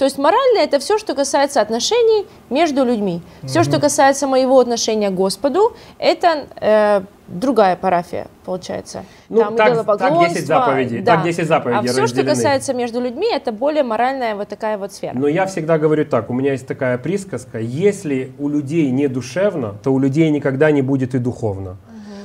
То 0.00 0.04
есть 0.06 0.16
моральное 0.16 0.64
это 0.64 0.78
все, 0.78 0.96
что 0.96 1.14
касается 1.14 1.60
отношений 1.60 2.26
между 2.48 2.86
людьми. 2.86 3.20
Все, 3.42 3.62
что 3.62 3.78
касается 3.78 4.26
моего 4.26 4.58
отношения 4.58 5.10
к 5.10 5.14
Господу, 5.14 5.76
это 5.98 6.46
э, 6.58 7.02
другая 7.28 7.76
парафия, 7.76 8.28
получается. 8.46 9.04
Ну, 9.28 9.40
Там 9.40 9.56
так, 9.56 9.98
так 9.98 10.18
10 10.30 10.46
заповедей. 10.46 11.02
Да. 11.02 11.16
Так 11.16 11.24
10 11.24 11.46
заповедей 11.46 11.90
а 11.90 11.92
все, 11.92 12.06
что 12.06 12.24
касается 12.24 12.72
между 12.72 12.98
людьми, 12.98 13.26
это 13.30 13.52
более 13.52 13.82
моральная 13.82 14.36
вот 14.36 14.48
такая 14.48 14.78
вот 14.78 14.94
сфера. 14.94 15.12
Но 15.14 15.28
я 15.28 15.44
всегда 15.44 15.76
говорю 15.76 16.06
так, 16.06 16.30
у 16.30 16.32
меня 16.32 16.52
есть 16.52 16.66
такая 16.66 16.96
присказка, 16.96 17.58
если 17.58 18.32
у 18.38 18.48
людей 18.48 18.90
не 18.90 19.06
душевно, 19.06 19.74
то 19.82 19.92
у 19.92 19.98
людей 19.98 20.30
никогда 20.30 20.70
не 20.70 20.80
будет 20.80 21.14
и 21.14 21.18
духовно. 21.18 21.76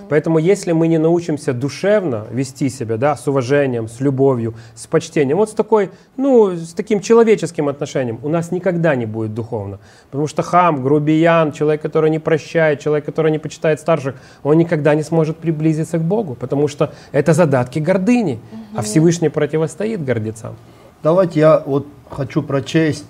Поэтому 0.09 0.39
если 0.39 0.71
мы 0.71 0.87
не 0.87 0.97
научимся 0.97 1.53
душевно 1.53 2.25
вести 2.31 2.69
себя, 2.69 2.97
да, 2.97 3.15
с 3.15 3.27
уважением, 3.27 3.87
с 3.87 3.99
любовью, 3.99 4.53
с 4.75 4.87
почтением, 4.87 5.37
вот 5.37 5.49
с 5.49 5.53
такой, 5.53 5.91
ну, 6.17 6.51
с 6.51 6.73
таким 6.73 6.99
человеческим 6.99 7.67
отношением, 7.67 8.19
у 8.23 8.29
нас 8.29 8.51
никогда 8.51 8.95
не 8.95 9.05
будет 9.05 9.33
духовно. 9.33 9.79
Потому 10.11 10.27
что 10.27 10.43
хам, 10.43 10.83
грубиян, 10.83 11.51
человек, 11.51 11.81
который 11.81 12.09
не 12.09 12.19
прощает, 12.19 12.79
человек, 12.79 13.05
который 13.05 13.31
не 13.31 13.39
почитает 13.39 13.79
старших, 13.79 14.15
он 14.43 14.57
никогда 14.57 14.95
не 14.95 15.03
сможет 15.03 15.37
приблизиться 15.37 15.97
к 15.97 16.01
Богу, 16.01 16.35
потому 16.35 16.67
что 16.67 16.93
это 17.11 17.33
задатки 17.33 17.79
гордыни, 17.79 18.39
а 18.75 18.81
Всевышний 18.81 19.29
противостоит 19.29 20.03
гордецам. 20.03 20.55
Давайте 21.03 21.39
я 21.39 21.63
вот 21.65 21.85
хочу 22.09 22.41
прочесть 22.41 23.05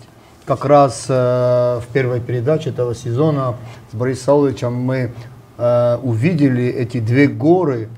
как 0.45 0.65
раз 0.65 1.05
э, 1.09 1.13
в 1.13 1.85
первой 1.91 2.19
передаче 2.19 2.69
этого 2.69 2.93
сезона 2.93 3.55
с 3.91 3.95
Борисом 3.95 4.25
Сауловичем 4.25 4.73
мы 4.73 5.11
э, 5.57 5.97
увидели 6.03 6.65
эти 6.65 6.99
две 6.99 7.27
горы, 7.27 7.89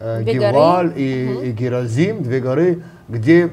э, 0.00 0.22
Две 0.22 0.34
Геваль 0.34 0.88
горы. 0.88 1.00
и, 1.00 1.48
и 1.48 1.52
Геразим, 1.52 2.22
две 2.22 2.40
горы, 2.40 2.82
где 3.08 3.50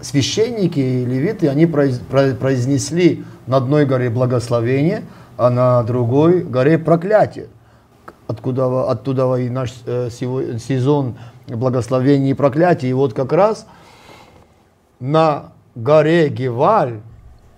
священники 0.00 0.80
и 0.80 1.04
левиты, 1.04 1.48
они 1.48 1.66
произ- 1.66 2.00
про- 2.10 2.34
произнесли 2.34 3.24
на 3.46 3.58
одной 3.58 3.84
горе 3.86 4.10
благословение, 4.10 5.02
а 5.36 5.50
на 5.50 5.82
другой 5.82 6.40
горе 6.40 6.78
проклятие. 6.78 7.46
Откуда, 8.26 8.88
оттуда 8.90 9.34
и 9.36 9.48
наш 9.48 9.74
э, 9.86 10.08
сезон 10.10 11.16
благословений 11.48 12.30
и 12.30 12.34
проклятий. 12.34 12.88
И 12.90 12.92
вот 12.92 13.12
как 13.12 13.32
раз 13.32 13.66
на 15.00 15.52
горе 15.74 16.28
Геваль, 16.28 17.00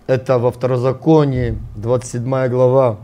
это 0.06 0.38
во 0.38 0.50
Второзаконии, 0.50 1.58
27 1.76 2.48
глава, 2.48 2.96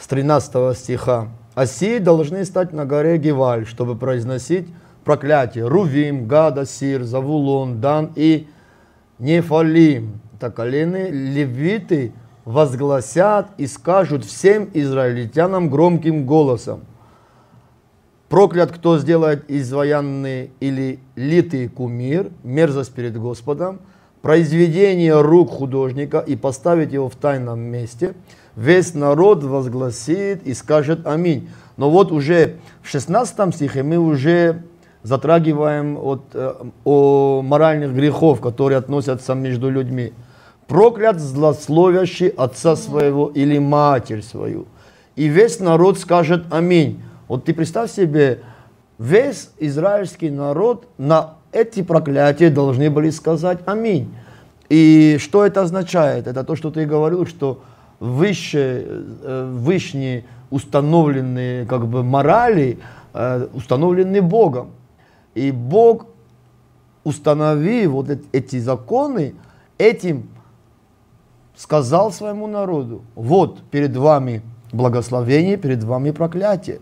с 0.00 0.06
13 0.06 0.76
стиха. 0.76 1.28
Осии 1.54 1.98
должны 1.98 2.44
стать 2.44 2.72
на 2.72 2.86
горе 2.86 3.18
Геваль, 3.18 3.66
чтобы 3.66 3.96
произносить 3.96 4.66
проклятие. 5.04 5.68
Рувим, 5.68 6.26
Гада, 6.26 6.64
Сир, 6.64 7.04
Завулон, 7.04 7.80
Дан 7.80 8.12
и 8.16 8.48
Нефалим. 9.18 10.20
Это 10.36 10.50
колены 10.50 11.10
левиты 11.10 12.12
возгласят 12.46 13.48
и 13.58 13.66
скажут 13.66 14.24
всем 14.24 14.70
израильтянам 14.72 15.68
громким 15.68 16.24
голосом. 16.24 16.80
Проклят, 18.30 18.72
кто 18.72 18.96
сделает 18.98 19.44
изваянный 19.50 20.52
или 20.60 21.00
литый 21.16 21.68
кумир, 21.68 22.30
мерзость 22.42 22.94
перед 22.94 23.18
Господом, 23.18 23.80
произведение 24.22 25.20
рук 25.20 25.50
художника 25.50 26.18
и 26.18 26.36
поставить 26.36 26.92
его 26.92 27.08
в 27.08 27.16
тайном 27.16 27.60
месте. 27.60 28.14
Весь 28.56 28.94
народ 28.94 29.42
возгласит 29.44 30.42
и 30.46 30.54
скажет 30.54 31.06
аминь. 31.06 31.48
Но 31.76 31.90
вот 31.90 32.12
уже 32.12 32.56
в 32.82 32.88
16 32.88 33.54
стихе 33.54 33.82
мы 33.82 33.96
уже 33.96 34.62
затрагиваем 35.02 35.96
от, 35.96 36.22
э, 36.34 36.54
о 36.84 37.42
моральных 37.42 37.94
грехов, 37.94 38.40
которые 38.40 38.78
относятся 38.78 39.34
между 39.34 39.70
людьми. 39.70 40.12
Проклят 40.66 41.18
злословящий 41.18 42.28
отца 42.28 42.76
своего 42.76 43.28
или 43.28 43.58
матерь 43.58 44.22
свою. 44.22 44.66
И 45.16 45.26
весь 45.26 45.58
народ 45.58 45.98
скажет 45.98 46.44
аминь. 46.50 47.02
Вот 47.28 47.44
ты 47.44 47.54
представь 47.54 47.90
себе, 47.90 48.42
весь 48.98 49.50
израильский 49.58 50.30
народ 50.30 50.86
на 50.98 51.34
эти 51.52 51.82
проклятия 51.82 52.50
должны 52.50 52.90
были 52.90 53.10
сказать 53.10 53.58
аминь. 53.66 54.14
И 54.68 55.18
что 55.20 55.44
это 55.44 55.62
означает? 55.62 56.26
Это 56.26 56.44
то, 56.44 56.54
что 56.54 56.70
ты 56.70 56.86
говорил, 56.86 57.26
что 57.26 57.62
выше, 57.98 58.86
э, 59.22 59.50
вышние 59.52 60.24
установленные 60.50 61.66
как 61.66 61.86
бы 61.86 62.02
морали 62.02 62.78
э, 63.12 63.48
установлены 63.52 64.22
Богом. 64.22 64.70
И 65.34 65.50
Бог, 65.50 66.06
установив 67.04 67.90
вот 67.90 68.08
эт- 68.10 68.24
эти 68.32 68.58
законы, 68.58 69.34
этим 69.78 70.28
сказал 71.56 72.12
своему 72.12 72.46
народу, 72.46 73.02
вот 73.14 73.62
перед 73.70 73.96
вами 73.96 74.42
благословение, 74.72 75.56
перед 75.56 75.82
вами 75.82 76.10
проклятие. 76.10 76.80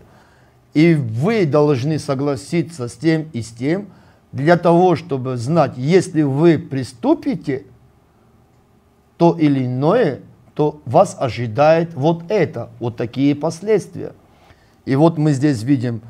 И 0.73 0.93
вы 0.93 1.45
должны 1.45 1.99
согласиться 1.99 2.87
с 2.87 2.93
тем 2.93 3.27
и 3.33 3.41
с 3.41 3.49
тем, 3.49 3.87
для 4.31 4.57
того, 4.57 4.95
чтобы 4.95 5.37
знать, 5.37 5.73
если 5.77 6.21
вы 6.21 6.57
приступите 6.59 7.65
то 9.17 9.35
или 9.37 9.65
иное, 9.65 10.21
то 10.53 10.81
вас 10.85 11.15
ожидает 11.19 11.93
вот 11.93 12.23
это, 12.29 12.69
вот 12.79 12.95
такие 12.95 13.35
последствия. 13.35 14.13
И 14.85 14.95
вот 14.95 15.17
мы 15.17 15.33
здесь 15.33 15.63
видим, 15.63 16.01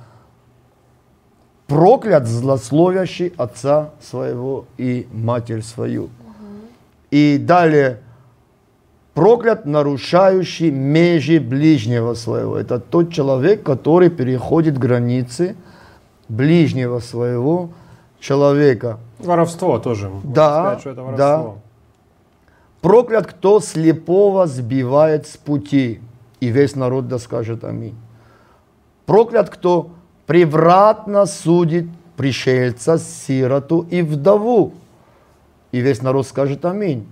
проклят 1.68 2.28
злословящий 2.28 3.34
отца 3.38 3.92
своего 4.02 4.66
и 4.78 5.08
матерь 5.12 5.62
свою. 5.62 6.10
И 7.12 7.38
далее, 7.40 8.00
проклят 9.14 9.66
нарушающий 9.66 10.72
межи 10.72 11.40
ближнего 11.40 12.14
своего. 12.14 12.58
Это 12.58 12.80
тот 12.80 13.12
человек, 13.12 13.64
который 13.64 14.10
переходит 14.10 14.78
границы 14.78 15.56
ближнего 16.28 17.00
своего 17.00 17.72
человека. 18.20 19.00
Воровство 19.20 19.80
тоже. 19.80 20.12
Да, 20.24 20.62
сказать, 20.62 20.80
что 20.80 20.90
это 20.90 21.16
да. 21.18 21.38
воровство. 21.38 21.58
Проклят, 22.82 23.28
кто 23.28 23.60
слепого 23.60 24.48
сбивает 24.48 25.28
с 25.28 25.36
пути, 25.36 26.00
и 26.40 26.48
весь 26.48 26.76
народ 26.76 27.08
да 27.08 27.20
скажет 27.20 27.64
аминь. 27.64 27.96
Проклят, 29.06 29.50
кто 29.50 29.90
превратно 30.26 31.26
судит 31.26 31.88
пришельца, 32.16 32.98
сироту 32.98 33.86
и 33.90 34.02
вдову, 34.02 34.74
и 35.72 35.80
весь 35.80 36.02
народ 36.02 36.28
скажет 36.28 36.66
аминь. 36.66 37.08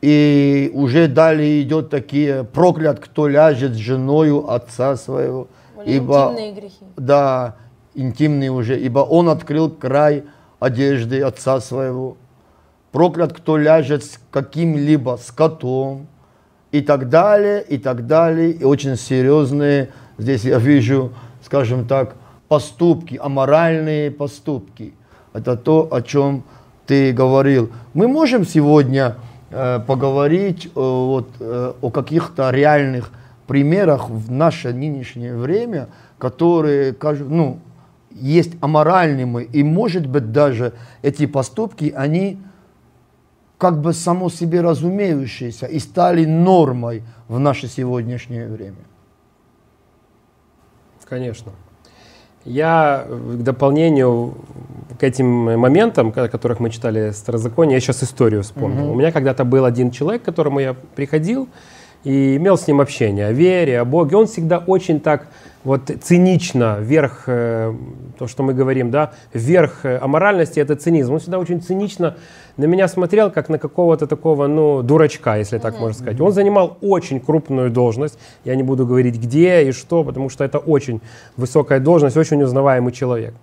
И 0.00 0.70
уже 0.74 1.08
далее 1.08 1.60
идет 1.62 1.90
такие, 1.90 2.44
проклят, 2.44 3.00
кто 3.00 3.28
ляжет 3.28 3.74
с 3.74 3.76
женою 3.76 4.50
отца 4.50 4.96
своего. 4.96 5.48
Интимные 5.84 6.52
грехи. 6.52 6.84
Да, 6.96 7.56
интимные 7.94 8.50
уже, 8.50 8.78
ибо 8.78 9.00
он 9.00 9.28
открыл 9.28 9.70
край 9.70 10.24
одежды 10.58 11.22
отца 11.22 11.60
своего. 11.60 12.16
Проклят, 12.92 13.32
кто 13.32 13.56
ляжет 13.56 14.04
с 14.04 14.18
каким-либо 14.30 15.18
скотом, 15.22 16.06
и 16.72 16.82
так 16.82 17.08
далее, 17.08 17.62
и 17.62 17.78
так 17.78 18.06
далее. 18.06 18.50
И 18.52 18.64
очень 18.64 18.96
серьезные, 18.96 19.90
здесь 20.18 20.44
я 20.44 20.58
вижу, 20.58 21.12
скажем 21.44 21.86
так, 21.86 22.14
поступки, 22.48 23.18
аморальные 23.20 24.10
поступки. 24.10 24.94
Это 25.32 25.56
то, 25.56 25.88
о 25.90 26.02
чем 26.02 26.44
ты 26.86 27.12
говорил. 27.12 27.70
Мы 27.94 28.08
можем 28.08 28.44
сегодня 28.44 29.16
э, 29.50 29.80
поговорить 29.86 30.66
э, 30.66 30.70
вот, 30.74 31.28
э, 31.38 31.72
о 31.80 31.90
каких-то 31.90 32.50
реальных 32.50 33.10
примерах 33.46 34.08
в 34.08 34.30
наше 34.30 34.72
нынешнее 34.72 35.36
время, 35.36 35.88
которые, 36.18 36.94
ну, 37.20 37.58
есть 38.10 38.52
аморальными, 38.60 39.44
и, 39.44 39.62
может 39.62 40.06
быть, 40.06 40.32
даже 40.32 40.72
эти 41.02 41.26
поступки, 41.26 41.92
они 41.96 42.38
как 43.58 43.80
бы 43.80 43.92
само 43.92 44.30
себе 44.30 44.62
разумеющиеся 44.62 45.66
и 45.66 45.78
стали 45.78 46.24
нормой 46.24 47.02
в 47.28 47.38
наше 47.38 47.68
сегодняшнее 47.68 48.48
время. 48.48 48.78
Конечно. 51.08 51.52
Я 52.44 53.04
к 53.06 53.42
дополнению 53.42 54.34
к 54.98 55.02
этим 55.02 55.26
моментам, 55.26 56.12
о 56.16 56.28
которых 56.28 56.58
мы 56.58 56.70
читали 56.70 57.10
Старозаконие, 57.10 57.74
я 57.74 57.80
сейчас 57.80 58.02
историю 58.02 58.42
вспомнил. 58.42 58.90
У 58.90 58.94
меня 58.94 59.12
когда-то 59.12 59.44
был 59.44 59.64
один 59.64 59.90
человек, 59.90 60.22
к 60.22 60.24
которому 60.24 60.60
я 60.60 60.74
приходил 60.94 61.48
и 62.04 62.36
имел 62.36 62.56
с 62.56 62.66
ним 62.66 62.80
общение 62.80 63.26
о 63.26 63.32
вере, 63.32 63.80
о 63.80 63.84
Боге. 63.84 64.16
Он 64.16 64.26
всегда 64.26 64.58
очень 64.58 65.00
так 65.00 65.26
вот 65.64 65.90
цинично 66.02 66.78
вверх, 66.80 67.24
э, 67.26 67.74
то, 68.18 68.26
что 68.26 68.42
мы 68.42 68.54
говорим, 68.54 68.90
да, 68.90 69.12
вверх 69.34 69.84
э, 69.84 69.98
аморальности, 69.98 70.58
это 70.58 70.74
цинизм. 70.76 71.12
Он 71.12 71.18
всегда 71.18 71.38
очень 71.38 71.60
цинично 71.60 72.16
на 72.56 72.66
меня 72.66 72.88
смотрел, 72.88 73.30
как 73.30 73.48
на 73.48 73.58
какого-то 73.58 74.06
такого, 74.06 74.46
ну, 74.46 74.82
дурачка, 74.82 75.36
если 75.36 75.58
так 75.58 75.78
можно 75.78 75.94
сказать. 75.94 76.20
Он 76.20 76.32
занимал 76.32 76.76
очень 76.80 77.20
крупную 77.20 77.70
должность, 77.70 78.18
я 78.44 78.54
не 78.54 78.62
буду 78.62 78.86
говорить 78.86 79.16
где 79.16 79.64
и 79.64 79.72
что, 79.72 80.04
потому 80.04 80.28
что 80.28 80.44
это 80.44 80.58
очень 80.58 81.00
высокая 81.36 81.80
должность, 81.80 82.16
очень 82.16 82.42
узнаваемый 82.42 82.92
человек. 82.92 83.34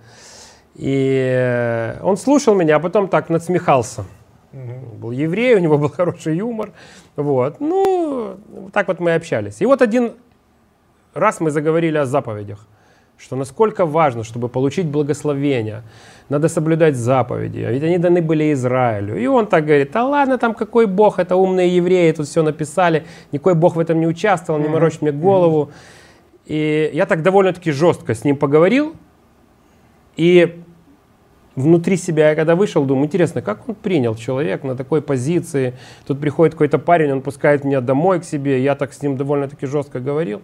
И 0.76 1.32
э, 1.36 2.00
он 2.04 2.18
слушал 2.18 2.56
меня, 2.56 2.76
а 2.76 2.80
потом 2.80 3.08
так 3.08 3.30
надсмехался. 3.30 4.06
Он 4.54 4.98
был 5.00 5.12
еврей, 5.12 5.56
у 5.56 5.60
него 5.60 5.78
был 5.78 5.90
хороший 5.98 6.38
юмор. 6.38 6.72
Вот. 7.16 7.60
Ну, 7.60 8.38
так 8.74 8.88
вот 8.88 9.00
мы 9.00 9.14
общались. 9.14 9.62
И 9.62 9.66
вот 9.66 9.82
один 9.82 10.14
раз 11.14 11.40
мы 11.40 11.52
заговорили 11.52 11.98
о 11.98 12.06
заповедях, 12.06 12.68
что 13.18 13.36
насколько 13.36 13.86
важно, 13.86 14.24
чтобы 14.24 14.50
получить 14.50 14.86
благословение, 14.88 15.84
надо 16.30 16.50
соблюдать 16.50 16.96
заповеди, 16.96 17.62
а 17.62 17.72
ведь 17.72 17.84
они 17.84 17.98
даны 17.98 18.22
были 18.22 18.54
Израилю. 18.54 19.18
И 19.18 19.26
он 19.28 19.48
так 19.48 19.66
говорит, 19.66 19.96
а 19.96 20.04
ладно, 20.04 20.38
там 20.38 20.54
какой 20.54 20.86
Бог, 20.86 21.20
это 21.20 21.36
умные 21.36 21.76
евреи, 21.76 22.12
тут 22.12 22.28
все 22.28 22.44
написали, 22.44 23.06
никакой 23.32 23.56
Бог 23.56 23.76
в 23.76 23.80
этом 23.80 24.00
не 24.00 24.08
участвовал, 24.08 24.60
не 24.60 24.68
морочь 24.68 25.02
мне 25.02 25.12
голову. 25.12 25.72
И 26.46 26.92
я 26.94 27.06
так 27.06 27.24
довольно-таки 27.24 27.72
жестко 27.72 28.14
с 28.14 28.24
ним 28.24 28.38
поговорил. 28.38 28.96
И 30.16 30.64
внутри 31.58 31.98
себя, 31.98 32.30
я 32.30 32.36
когда 32.36 32.56
вышел, 32.56 32.86
думаю, 32.86 33.08
интересно, 33.08 33.42
как 33.42 33.68
он 33.68 33.76
принял 33.76 34.16
человек 34.16 34.64
на 34.64 34.76
такой 34.76 35.02
позиции. 35.02 35.74
Тут 36.06 36.20
приходит 36.20 36.54
какой-то 36.54 36.78
парень, 36.78 37.12
он 37.12 37.22
пускает 37.22 37.64
меня 37.64 37.82
домой 37.82 38.22
к 38.22 38.24
себе, 38.24 38.64
я 38.64 38.76
так 38.76 38.94
с 38.94 39.02
ним 39.02 39.18
довольно-таки 39.18 39.66
жестко 39.66 40.00
говорил. 40.00 40.42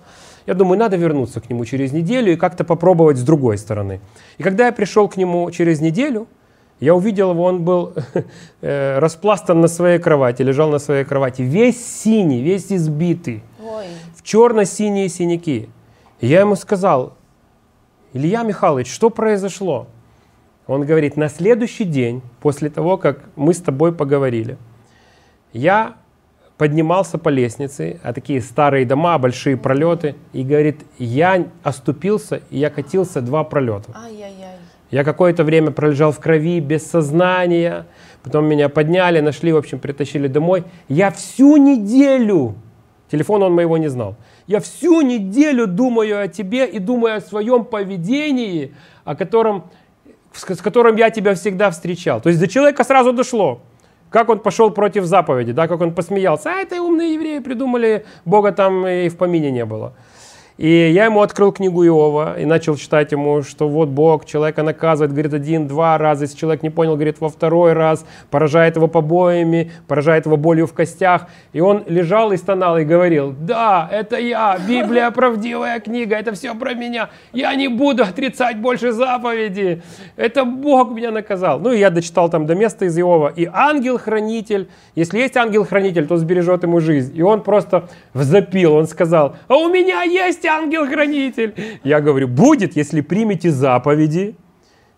Я 0.48 0.56
думаю, 0.56 0.80
надо 0.80 0.98
вернуться 0.98 1.40
к 1.40 1.50
нему 1.50 1.64
через 1.66 1.94
неделю 1.94 2.34
и 2.34 2.36
как-то 2.36 2.64
попробовать 2.64 3.18
с 3.18 3.22
другой 3.22 3.58
стороны. 3.60 4.02
И 4.40 4.44
когда 4.44 4.66
я 4.66 4.72
пришел 4.72 5.08
к 5.08 5.16
нему 5.16 5.50
через 5.52 5.82
неделю, 5.82 6.28
я 6.80 6.96
увидел 6.96 7.32
его, 7.32 7.44
он 7.44 7.64
был 7.64 7.94
э, 8.62 9.00
распластан 9.00 9.62
на 9.62 9.68
своей 9.68 10.00
кровати, 10.00 10.42
лежал 10.42 10.72
на 10.72 10.80
своей 10.80 11.06
кровати, 11.06 11.44
весь 11.44 11.86
синий, 11.86 12.42
весь 12.42 12.72
избитый, 12.72 13.44
Ой. 13.64 13.86
в 14.16 14.24
черно-синие 14.24 15.10
синяки. 15.10 15.70
И 16.22 16.28
я 16.28 16.40
ему 16.40 16.56
сказал, 16.56 17.14
Илья 18.14 18.42
Михайлович, 18.42 18.92
что 18.92 19.12
произошло? 19.12 19.88
Он 20.68 20.86
говорит, 20.86 21.18
на 21.18 21.30
следующий 21.30 21.84
день, 21.84 22.22
после 22.42 22.70
того, 22.70 22.98
как 22.98 23.20
мы 23.36 23.54
с 23.54 23.60
тобой 23.60 23.94
поговорили, 23.94 24.58
я 25.52 25.96
поднимался 26.58 27.18
по 27.18 27.30
лестнице, 27.30 28.00
а 28.04 28.14
такие 28.14 28.40
старые 28.40 28.86
дома, 28.86 29.18
большие 29.18 29.58
пролеты, 29.58 30.16
и 30.32 30.44
говорит, 30.44 30.82
я 30.98 31.48
оступился, 31.64 32.42
и 32.50 32.60
я 32.60 32.70
катился 32.70 33.22
два 33.22 33.44
пролета. 33.44 33.92
Ай-яй-яй. 33.94 34.58
Я 34.90 35.04
какое-то 35.04 35.44
время 35.44 35.72
пролежал 35.72 36.12
в 36.12 36.20
крови, 36.20 36.60
без 36.60 36.86
сознания, 36.86 37.88
потом 38.22 38.46
меня 38.46 38.70
подняли, 38.70 39.20
нашли, 39.20 39.52
в 39.52 39.58
общем, 39.58 39.80
притащили 39.80 40.28
домой. 40.28 40.66
Я 40.88 41.10
всю 41.10 41.58
неделю, 41.58 42.56
телефон 43.12 43.42
он 43.44 43.54
моего 43.54 43.78
не 43.78 43.90
знал, 43.90 44.16
я 44.46 44.60
всю 44.60 45.02
неделю 45.02 45.68
думаю 45.68 46.22
о 46.22 46.28
тебе 46.28 46.68
и 46.68 46.78
думаю 46.80 47.18
о 47.18 47.22
своем 47.22 47.66
поведении, 47.66 48.74
о 49.04 49.16
котором 49.16 49.66
с 50.34 50.62
которым 50.62 50.96
я 50.96 51.10
тебя 51.10 51.34
всегда 51.36 51.70
встречал. 51.70 52.22
То 52.22 52.30
есть 52.30 52.40
до 52.40 52.48
человека 52.48 52.84
сразу 52.84 53.14
дошло. 53.14 53.62
Как 54.10 54.30
он 54.30 54.40
пошел 54.40 54.70
против 54.70 55.06
заповеди, 55.06 55.54
да, 55.54 55.68
как 55.68 55.82
он 55.82 55.94
посмеялся. 55.94 56.52
А 56.52 56.62
это 56.62 56.82
умные 56.82 57.16
евреи 57.16 57.40
придумали, 57.40 58.06
Бога 58.26 58.52
там 58.52 58.86
и 58.86 59.10
в 59.10 59.18
помине 59.18 59.52
не 59.52 59.66
было. 59.66 59.94
И 60.58 60.68
я 60.68 61.06
ему 61.06 61.22
открыл 61.22 61.52
книгу 61.52 61.84
Иова 61.84 62.40
и 62.40 62.46
начал 62.46 62.76
читать 62.76 63.12
ему, 63.12 63.42
что 63.42 63.68
вот 63.68 63.90
Бог 63.90 64.26
человека 64.26 64.62
наказывает, 64.62 65.12
говорит, 65.12 65.34
один-два 65.34 65.98
раза, 65.98 66.26
если 66.26 66.38
человек 66.38 66.62
не 66.62 66.70
понял, 66.70 66.94
говорит, 66.94 67.20
во 67.20 67.30
второй 67.30 67.74
раз, 67.74 68.06
поражает 68.30 68.76
его 68.76 68.88
побоями, 68.88 69.72
поражает 69.88 70.28
его 70.28 70.38
болью 70.38 70.68
в 70.68 70.74
костях. 70.74 71.28
И 71.54 71.60
он 71.60 71.84
лежал 71.88 72.32
и 72.32 72.38
стонал 72.38 72.78
и 72.78 72.84
говорил, 72.84 73.34
да, 73.40 73.90
это 73.92 74.18
я, 74.20 74.60
Библия 74.68 75.10
правдивая 75.12 75.80
книга, 75.80 76.16
это 76.16 76.34
все 76.34 76.54
про 76.54 76.76
меня, 76.76 77.10
я 77.32 77.56
не 77.56 77.68
буду 77.68 78.04
отрицать 78.04 78.60
больше 78.60 78.92
заповеди, 78.92 79.82
это 80.18 80.46
Бог 80.46 80.92
меня 80.92 81.10
наказал. 81.12 81.60
Ну 81.60 81.72
и 81.72 81.80
я 81.80 81.90
дочитал 81.90 82.30
там 82.30 82.46
до 82.46 82.54
места 82.54 82.86
из 82.86 82.98
Иова. 83.00 83.34
И 83.36 83.50
ангел-хранитель, 83.52 84.70
если 84.94 85.18
есть 85.18 85.36
ангел-хранитель, 85.36 86.06
то 86.06 86.18
сбережет 86.18 86.62
ему 86.62 86.80
жизнь. 86.80 87.18
И 87.18 87.24
он 87.24 87.42
просто 87.42 87.90
взопил, 88.14 88.74
он 88.74 88.88
сказал, 88.88 89.36
а 89.48 89.56
у 89.56 89.70
меня 89.70 90.04
есть 90.04 90.44
ангел-хранитель. 90.58 91.80
Я 91.84 92.02
говорю, 92.02 92.28
будет, 92.28 92.76
если 92.76 93.02
примете 93.02 93.52
заповеди, 93.52 94.36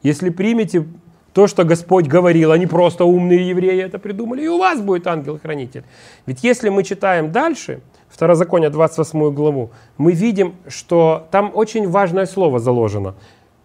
если 0.03 0.29
примете 0.29 0.85
то, 1.33 1.47
что 1.47 1.63
Господь 1.63 2.07
говорил, 2.07 2.51
а 2.51 2.57
не 2.57 2.67
просто 2.67 3.05
умные 3.05 3.49
евреи 3.49 3.83
это 3.83 3.99
придумали, 3.99 4.43
и 4.43 4.47
у 4.47 4.57
вас 4.57 4.81
будет 4.81 5.07
ангел-хранитель. 5.07 5.83
Ведь 6.25 6.43
если 6.43 6.69
мы 6.69 6.83
читаем 6.83 7.31
дальше, 7.31 7.81
Второзаконие 8.09 8.69
28 8.69 9.33
главу, 9.33 9.71
мы 9.97 10.13
видим, 10.13 10.55
что 10.67 11.27
там 11.31 11.51
очень 11.53 11.89
важное 11.89 12.25
слово 12.25 12.59
заложено 12.59 13.15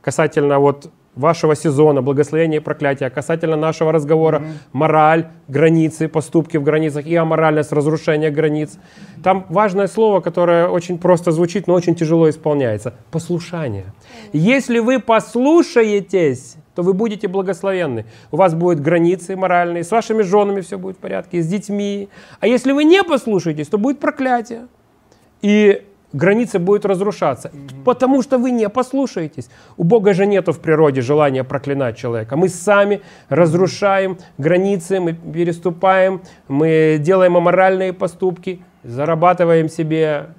касательно 0.00 0.58
вот 0.58 0.90
вашего 1.16 1.56
сезона, 1.56 2.02
благословения 2.02 2.58
и 2.58 2.62
проклятия, 2.62 3.10
касательно 3.10 3.56
нашего 3.56 3.92
разговора, 3.92 4.38
mm-hmm. 4.38 4.54
мораль, 4.72 5.28
границы, 5.48 6.08
поступки 6.08 6.56
в 6.56 6.62
границах 6.62 7.06
и 7.06 7.14
аморальность, 7.14 7.72
разрушение 7.72 8.30
границ. 8.30 8.78
Там 9.22 9.46
важное 9.48 9.88
слово, 9.88 10.20
которое 10.20 10.68
очень 10.68 10.98
просто 10.98 11.32
звучит, 11.32 11.66
но 11.66 11.74
очень 11.74 11.94
тяжело 11.94 12.30
исполняется. 12.30 12.94
Послушание. 13.10 13.86
Если 14.32 14.78
вы 14.78 15.00
послушаетесь, 15.00 16.56
то 16.74 16.82
вы 16.82 16.94
будете 16.94 17.28
благословенны. 17.28 18.06
У 18.30 18.36
вас 18.36 18.54
будут 18.54 18.80
границы 18.80 19.36
моральные, 19.36 19.84
с 19.84 19.90
вашими 19.90 20.22
женами 20.22 20.60
все 20.60 20.78
будет 20.78 20.96
в 20.96 21.00
порядке, 21.00 21.42
с 21.42 21.46
детьми. 21.46 22.08
А 22.38 22.46
если 22.46 22.72
вы 22.72 22.84
не 22.84 23.02
послушаетесь, 23.02 23.66
то 23.66 23.78
будет 23.78 23.98
проклятие. 23.98 24.68
И 25.42 25.82
границы 26.12 26.58
будут 26.58 26.84
разрушаться, 26.84 27.48
mm-hmm. 27.48 27.84
потому 27.84 28.22
что 28.22 28.38
вы 28.38 28.50
не 28.50 28.68
послушаетесь. 28.68 29.48
У 29.76 29.84
Бога 29.84 30.14
же 30.14 30.26
нету 30.26 30.52
в 30.52 30.60
природе 30.60 31.00
желания 31.00 31.44
проклинать 31.44 31.96
человека. 31.96 32.36
Мы 32.36 32.48
сами 32.48 33.00
разрушаем 33.28 34.18
границы, 34.38 35.00
мы 35.00 35.14
переступаем, 35.14 36.20
мы 36.48 36.98
делаем 37.00 37.36
аморальные 37.36 37.92
поступки, 37.92 38.62
зарабатываем 38.82 39.68
себе, 39.68 40.30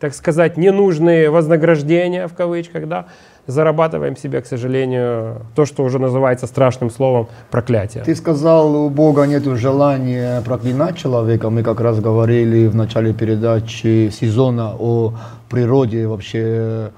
так 0.00 0.14
сказать, 0.14 0.56
ненужные 0.56 1.30
вознаграждения 1.30 2.26
в 2.26 2.34
кавычках, 2.34 2.88
да, 2.88 3.06
зарабатываем 3.46 4.16
себе, 4.16 4.40
к 4.40 4.46
сожалению, 4.46 5.42
то, 5.54 5.66
что 5.66 5.84
уже 5.84 5.98
называется 5.98 6.46
страшным 6.46 6.90
словом 6.90 7.28
проклятие. 7.50 8.02
Ты 8.04 8.14
сказал, 8.14 8.74
у 8.86 8.90
Бога 8.90 9.24
нет 9.26 9.44
желания 9.44 10.40
проклинать 10.42 10.96
человека. 10.96 11.50
Мы 11.50 11.62
как 11.62 11.80
раз 11.80 12.00
говорили 12.00 12.66
в 12.66 12.74
начале 12.74 13.12
передачи 13.12 14.10
сезона 14.10 14.74
о 14.78 15.14
природе 15.48 16.06
вообще 16.06 16.90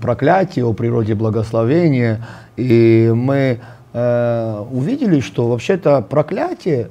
проклятия, 0.00 0.64
о 0.64 0.72
природе 0.72 1.14
благословения. 1.14 2.26
И 2.56 3.10
мы 3.14 3.60
э, 3.92 4.64
увидели, 4.70 5.20
что 5.20 5.48
вообще-то 5.48 6.02
проклятие, 6.02 6.90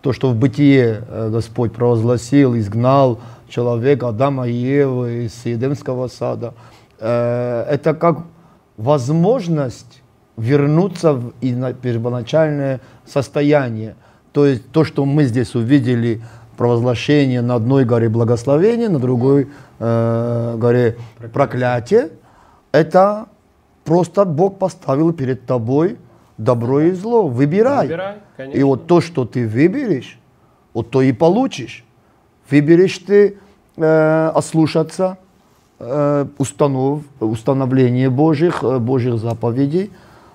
то, 0.00 0.12
что 0.12 0.30
в 0.30 0.36
бытие 0.36 1.02
э, 1.08 1.30
Господь 1.32 1.72
провозгласил, 1.72 2.56
изгнал 2.56 3.18
человека, 3.48 4.08
Адама 4.08 4.46
и 4.46 4.52
Евы 4.52 5.24
из 5.24 5.44
Едемского 5.44 6.06
сада– 6.06 6.54
Э, 6.64 6.77
это 7.00 7.96
как 7.98 8.18
возможность 8.78 10.02
вернуться 10.36 11.12
в 11.12 11.32
первоначальное 11.40 12.80
состояние. 13.04 13.96
То 14.32 14.46
есть 14.46 14.70
то, 14.70 14.84
что 14.84 15.04
мы 15.04 15.24
здесь 15.24 15.54
увидели, 15.54 16.22
провозглашение 16.56 17.40
на 17.40 17.56
одной 17.56 17.84
горе 17.84 18.08
благословения, 18.08 18.88
на 18.88 18.98
другой 18.98 19.48
э, 19.78 20.56
горе 20.58 20.96
проклятие, 21.32 22.10
это 22.72 23.26
просто 23.84 24.24
Бог 24.24 24.58
поставил 24.58 25.12
перед 25.12 25.46
тобой 25.46 25.98
добро 26.36 26.80
и 26.80 26.92
зло. 26.92 27.28
Выбирай. 27.28 27.86
Выбирай 27.86 28.16
и 28.52 28.62
вот 28.62 28.86
то, 28.86 29.00
что 29.00 29.24
ты 29.24 29.46
выберешь, 29.46 30.18
вот 30.74 30.90
то 30.90 31.02
и 31.02 31.12
получишь. 31.12 31.84
Выберешь 32.50 32.98
ты 32.98 33.38
э, 33.76 34.30
ослушаться– 34.34 35.18
Э, 35.27 35.27
установ, 36.38 37.02
установление 37.20 38.10
Божьих, 38.10 38.62
э, 38.62 38.78
Божьих 38.78 39.18
заповедей, 39.18 39.90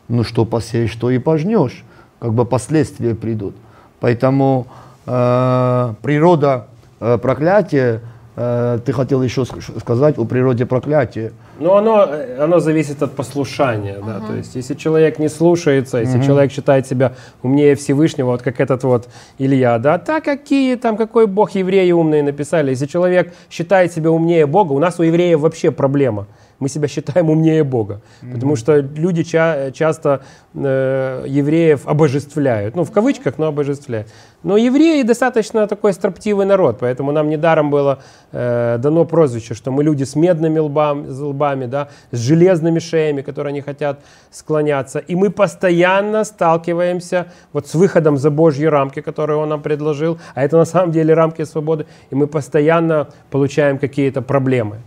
ну 0.08 0.24
что 0.24 0.46
посеешь, 0.46 0.92
что 0.92 1.10
и 1.10 1.18
пожнешь, 1.18 1.84
как 2.20 2.34
бы 2.34 2.46
последствия 2.46 3.16
придут. 3.16 3.56
Поэтому 4.00 4.68
э, 5.06 5.94
природа 6.02 6.68
э, 7.00 7.18
проклятия, 7.18 8.02
э, 8.36 8.80
ты 8.86 8.94
хотел 8.94 9.22
еще 9.22 9.46
сказать 9.46 10.18
о 10.18 10.26
природе 10.26 10.66
проклятия. 10.66 11.34
Ну, 11.60 11.76
оно, 11.76 12.10
оно 12.40 12.60
зависит 12.60 13.04
от 13.04 13.16
послушания, 13.16 13.98
uh-huh. 13.98 14.06
да, 14.06 14.28
то 14.28 14.34
есть 14.34 14.56
если 14.56 14.74
человек 14.74 15.20
не 15.20 15.30
слушается, 15.30 16.00
если 16.00 16.20
uh-huh. 16.20 16.26
человек 16.26 16.52
считает 16.52 16.88
себя 16.88 17.14
умнее 17.44 17.76
Всевышнего, 17.76 18.28
вот 18.28 18.42
как 18.42 18.60
этот 18.60 18.84
вот 18.84 19.10
Илья, 19.38 19.78
да, 19.78 19.98
так 19.98 20.24
какие 20.24 20.76
там, 20.76 20.98
какой 20.98 21.28
Бог 21.28 21.52
евреи 21.52 21.92
умные 21.92 22.24
написали, 22.24 22.72
если 22.72 22.88
человек 22.88 23.34
считает 23.50 23.94
себя 23.94 24.10
умнее 24.10 24.46
Бога, 24.46 24.74
у 24.74 24.80
нас 24.80 25.00
у 25.00 25.04
евреев 25.04 25.40
вообще 25.40 25.72
проблема– 25.72 26.28
мы 26.64 26.70
себя 26.70 26.88
считаем 26.88 27.30
умнее 27.30 27.64
Бога. 27.64 27.94
Mm-hmm. 27.94 28.34
Потому 28.34 28.56
что 28.56 28.78
люди 28.78 29.24
ча- 29.24 29.72
часто 29.72 30.22
э, 30.56 31.26
евреев 31.28 31.88
обожествляют. 31.88 32.76
Ну, 32.76 32.84
в 32.84 32.92
кавычках, 32.92 33.38
но 33.38 33.48
обожествляют. 33.48 34.08
Но 34.44 34.58
евреи 34.58 35.04
достаточно 35.04 35.68
такой 35.68 35.94
строптивый 35.94 36.46
народ, 36.46 36.78
поэтому 36.80 37.12
нам 37.12 37.30
недаром 37.30 37.70
было 37.70 38.00
э, 38.32 38.78
дано 38.80 39.06
прозвище, 39.06 39.54
что 39.54 39.72
мы 39.72 39.84
люди 39.84 40.04
с 40.04 40.16
медными 40.16 40.60
лбами, 40.60 41.08
лбами, 41.44 41.66
да, 41.66 41.88
с 42.12 42.18
железными 42.18 42.80
шеями, 42.80 43.22
которые 43.22 43.54
не 43.54 43.62
хотят 43.62 44.00
склоняться. 44.32 45.00
И 45.00 45.16
мы 45.16 45.30
постоянно 45.30 46.24
сталкиваемся 46.24 47.26
вот 47.54 47.68
с 47.68 47.76
выходом 47.76 48.18
за 48.18 48.30
Божьи 48.30 48.66
рамки, 48.66 49.02
которые 49.02 49.38
Он 49.38 49.50
нам 49.50 49.62
предложил, 49.62 50.18
а 50.36 50.44
это 50.44 50.58
на 50.58 50.66
самом 50.66 50.92
деле 50.92 51.14
рамки 51.14 51.46
свободы, 51.46 51.86
и 52.12 52.16
мы 52.16 52.28
постоянно 52.28 53.08
получаем 53.30 53.78
какие-то 53.78 54.22
проблемы. 54.22 54.78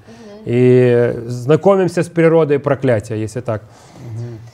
И 0.46 1.14
знакомимся 1.26 2.02
с 2.02 2.08
природой 2.08 2.58
проклятия, 2.58 3.16
если 3.16 3.42
так. 3.42 3.62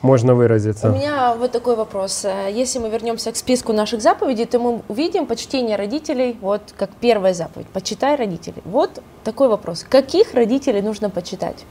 Можно 0.02 0.32
У 0.34 0.36
выразиться. 0.36 0.88
меня 0.88 1.34
вот 1.34 1.52
такой 1.52 1.76
вопрос. 1.76 2.24
Э, 2.24 2.50
Если 2.52 2.78
мы 2.78 2.90
вернемся 2.90 3.32
к 3.32 3.36
списку 3.36 3.72
наших 3.72 4.02
заповедей, 4.02 4.46
то 4.46 4.58
мы 4.58 4.82
увидим 4.88 5.26
почтение 5.26 5.76
родителей, 5.76 6.36
вот 6.40 6.60
как 6.76 6.90
первая 7.00 7.34
заповедь, 7.34 7.68
почитай 7.68 8.16
родителей. 8.16 8.62
Вот 8.64 9.02
такой 9.24 9.48
вопрос. 9.48 9.84
Каких 9.88 10.34
родителей 10.34 10.82
нужно 10.82 11.08
почитать? 11.10 11.64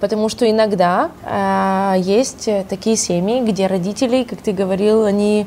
Потому 0.00 0.28
что 0.28 0.48
иногда 0.48 1.10
э, 1.24 2.00
есть 2.00 2.48
такие 2.68 2.96
семьи, 2.96 3.40
где 3.42 3.66
родители, 3.66 4.24
как 4.24 4.40
ты 4.40 4.52
говорил, 4.52 5.04
они 5.04 5.46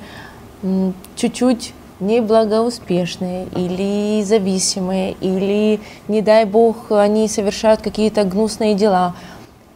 чуть-чуть 1.16 1.74
неблагоуспешные 2.00 3.48
или 3.56 4.24
зависимые, 4.24 5.14
или, 5.22 5.80
не 6.08 6.22
дай 6.22 6.46
бог, 6.46 6.92
они 6.92 7.28
совершают 7.28 7.82
какие-то 7.82 8.24
гнусные 8.24 8.76
дела. 8.76 9.16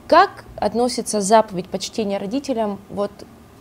Как 0.07 0.43
относится 0.61 1.19
заповедь 1.19 1.67
почтения 1.67 2.17
родителям 2.17 2.79
вот 2.89 3.11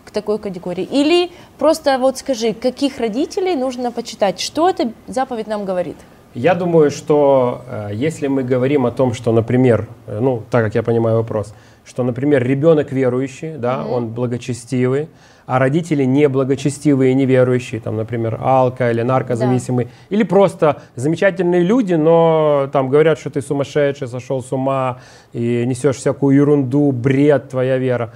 к 0.05 0.13
такой 0.13 0.39
категории? 0.39 0.85
Или 0.85 1.33
просто 1.59 1.99
вот 1.99 2.19
скажи, 2.19 2.53
каких 2.53 2.99
родителей 2.99 3.57
нужно 3.57 3.91
почитать? 3.91 4.39
Что 4.39 4.69
эта 4.69 4.93
заповедь 5.09 5.49
нам 5.49 5.65
говорит? 5.65 5.97
Я 6.35 6.55
думаю, 6.55 6.93
что 6.93 7.63
э, 7.67 7.91
если 7.93 8.29
мы 8.29 8.45
говорим 8.45 8.87
о 8.87 8.93
том, 8.93 9.15
что, 9.15 9.33
например, 9.33 9.89
э, 10.07 10.21
ну, 10.21 10.43
так 10.51 10.65
как 10.65 10.75
я 10.77 10.83
понимаю 10.85 11.17
вопрос, 11.17 11.53
что, 11.85 12.05
например, 12.05 12.45
ребенок 12.45 12.93
верующий, 12.93 13.57
да, 13.57 13.85
он 13.85 14.11
благочестивый, 14.11 15.09
а 15.51 15.59
родители 15.59 16.05
неблагочестивые 16.05 17.13
неверующие, 17.13 17.81
там, 17.81 17.97
например, 17.97 18.39
алко 18.41 18.89
или 18.93 19.03
наркозависимые, 19.03 19.89
или 20.09 20.23
просто 20.23 20.83
замечательные 20.95 21.61
люди, 21.61 21.95
но 21.95 22.69
там 22.73 22.89
говорят, 22.89 23.19
что 23.19 23.31
ты 23.31 23.43
сумасшедший, 23.43 24.07
сошел 24.07 24.45
с 24.45 24.53
ума 24.53 25.01
и 25.33 25.65
несешь 25.67 25.97
всякую 25.97 26.37
ерунду, 26.37 26.93
бред, 26.93 27.49
твоя 27.49 27.79
вера. 27.79 28.13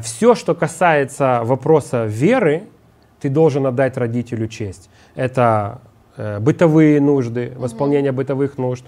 Все, 0.00 0.34
что 0.34 0.54
касается 0.54 1.42
вопроса 1.44 2.06
веры, 2.06 2.62
ты 3.20 3.28
должен 3.28 3.66
отдать 3.66 3.98
родителю 3.98 4.48
честь. 4.48 4.88
Это 5.16 5.82
э, 6.16 6.38
бытовые 6.40 6.98
нужды, 6.98 7.52
восполнение 7.56 8.12
бытовых 8.12 8.56
нужд, 8.56 8.86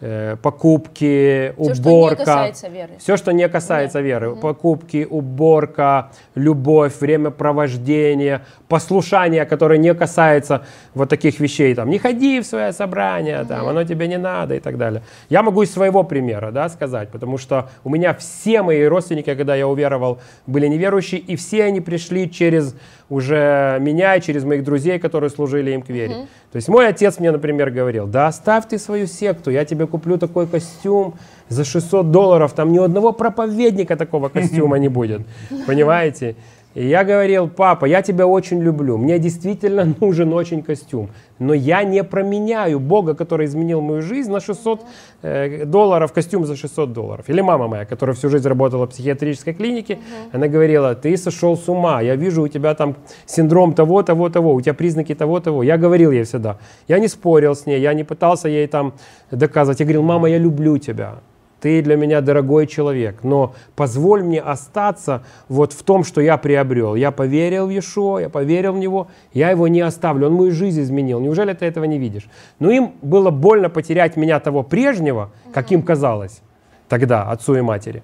э, 0.00 0.36
покупки, 0.42 1.52
Всё, 1.56 1.74
что 1.74 1.90
не 1.90 1.96
уборка. 1.96 2.16
касается 2.16 2.68
веры. 2.68 2.90
Все, 2.98 3.16
что 3.16 3.32
не 3.32 3.48
касается 3.48 4.00
веры. 4.00 4.36
Покупки, 4.36 5.06
уборка, 5.08 6.10
любовь, 6.34 7.00
времяпровождение, 7.00 8.42
послушание, 8.68 9.44
которое 9.44 9.78
не 9.78 9.94
касается 9.94 10.64
вот 10.94 11.08
таких 11.08 11.40
вещей. 11.40 11.74
Там, 11.74 11.90
не 11.90 11.98
ходи 11.98 12.40
в 12.40 12.46
свое 12.46 12.72
собрание, 12.72 13.44
там, 13.44 13.68
оно 13.68 13.84
тебе 13.84 14.08
не 14.08 14.18
надо 14.18 14.54
и 14.54 14.60
так 14.60 14.78
далее. 14.78 15.02
Я 15.28 15.42
могу 15.42 15.62
из 15.62 15.72
своего 15.72 16.02
примера 16.02 16.50
да, 16.50 16.68
сказать, 16.68 17.10
потому 17.10 17.38
что 17.38 17.68
у 17.84 17.90
меня 17.90 18.14
все 18.14 18.62
мои 18.62 18.84
родственники, 18.84 19.34
когда 19.34 19.54
я 19.54 19.68
уверовал, 19.68 20.20
были 20.46 20.66
неверующие, 20.66 21.20
и 21.20 21.36
все 21.36 21.64
они 21.64 21.80
пришли 21.80 22.30
через 22.30 22.74
уже 23.10 23.76
меня 23.80 24.14
и 24.14 24.20
через 24.22 24.44
моих 24.44 24.64
друзей, 24.64 24.98
которые 24.98 25.28
служили 25.30 25.72
им 25.72 25.82
к 25.82 25.90
вере. 25.90 26.28
То 26.52 26.56
есть 26.56 26.68
мой 26.68 26.88
отец 26.88 27.18
мне, 27.18 27.32
например, 27.32 27.70
говорил, 27.70 28.06
да 28.06 28.28
оставь 28.28 28.68
ты 28.68 28.78
свою 28.78 29.06
секту, 29.06 29.50
я 29.50 29.64
тебе 29.64 29.86
куплю 29.86 30.16
такой 30.16 30.46
костюм 30.46 31.14
за 31.48 31.64
600 31.64 32.10
долларов, 32.10 32.52
там 32.52 32.72
ни 32.72 32.78
одного 32.78 33.12
проповедника 33.12 33.96
такого 33.96 34.28
костюма 34.28 34.78
не 34.78 34.88
будет, 34.88 35.22
понимаете? 35.66 36.36
И 36.74 36.86
я 36.86 37.02
говорил, 37.02 37.48
папа, 37.48 37.86
я 37.86 38.00
тебя 38.00 38.26
очень 38.26 38.62
люблю, 38.62 38.96
мне 38.96 39.18
действительно 39.18 39.84
нужен 40.00 40.32
очень 40.32 40.62
костюм, 40.62 41.08
но 41.40 41.52
я 41.52 41.82
не 41.82 42.04
променяю 42.04 42.78
Бога, 42.78 43.14
который 43.14 43.46
изменил 43.46 43.80
мою 43.80 44.02
жизнь, 44.02 44.30
на 44.30 44.40
600 44.40 44.80
э, 45.22 45.64
долларов, 45.64 46.12
костюм 46.12 46.46
за 46.46 46.54
600 46.54 46.92
долларов. 46.92 47.28
Или 47.28 47.40
мама 47.40 47.66
моя, 47.66 47.84
которая 47.84 48.14
всю 48.14 48.28
жизнь 48.28 48.46
работала 48.48 48.86
в 48.86 48.90
психиатрической 48.90 49.52
клинике, 49.52 49.98
она 50.32 50.46
говорила, 50.46 50.94
ты 50.94 51.16
сошел 51.16 51.56
с 51.56 51.68
ума, 51.68 52.02
я 52.02 52.14
вижу 52.14 52.42
у 52.42 52.48
тебя 52.48 52.74
там 52.74 52.94
синдром 53.26 53.74
того, 53.74 54.04
того, 54.04 54.28
того, 54.28 54.54
у 54.54 54.60
тебя 54.60 54.74
признаки 54.74 55.14
того, 55.14 55.40
того. 55.40 55.64
Я 55.64 55.76
говорил 55.76 56.12
ей 56.12 56.22
всегда, 56.22 56.58
я 56.86 57.00
не 57.00 57.08
спорил 57.08 57.56
с 57.56 57.66
ней, 57.66 57.80
я 57.80 57.94
не 57.94 58.04
пытался 58.04 58.48
ей 58.48 58.68
там 58.68 58.92
доказывать, 59.32 59.80
я 59.80 59.86
говорил, 59.86 60.02
мама, 60.02 60.28
я 60.30 60.38
люблю 60.38 60.78
тебя, 60.78 61.16
ты 61.60 61.82
для 61.82 61.96
меня 61.96 62.20
дорогой 62.20 62.66
человек, 62.66 63.22
но 63.22 63.54
позволь 63.76 64.22
мне 64.22 64.40
остаться 64.40 65.22
вот 65.48 65.72
в 65.72 65.82
том, 65.82 66.04
что 66.04 66.20
я 66.20 66.36
приобрел. 66.36 66.94
Я 66.94 67.10
поверил 67.10 67.66
в 67.66 67.70
Иешуа, 67.70 68.20
я 68.20 68.28
поверил 68.28 68.72
в 68.72 68.78
Него, 68.78 69.08
я 69.32 69.50
его 69.50 69.68
не 69.68 69.80
оставлю, 69.80 70.28
он 70.28 70.34
мою 70.34 70.52
жизнь 70.52 70.80
изменил. 70.80 71.20
Неужели 71.20 71.52
ты 71.52 71.66
этого 71.66 71.84
не 71.84 71.98
видишь? 71.98 72.28
Но 72.58 72.70
им 72.70 72.92
было 73.02 73.30
больно 73.30 73.68
потерять 73.68 74.16
меня 74.16 74.40
того 74.40 74.62
прежнего, 74.62 75.30
каким 75.52 75.82
казалось 75.82 76.40
тогда 76.88 77.22
отцу 77.30 77.54
и 77.56 77.60
матери. 77.60 78.02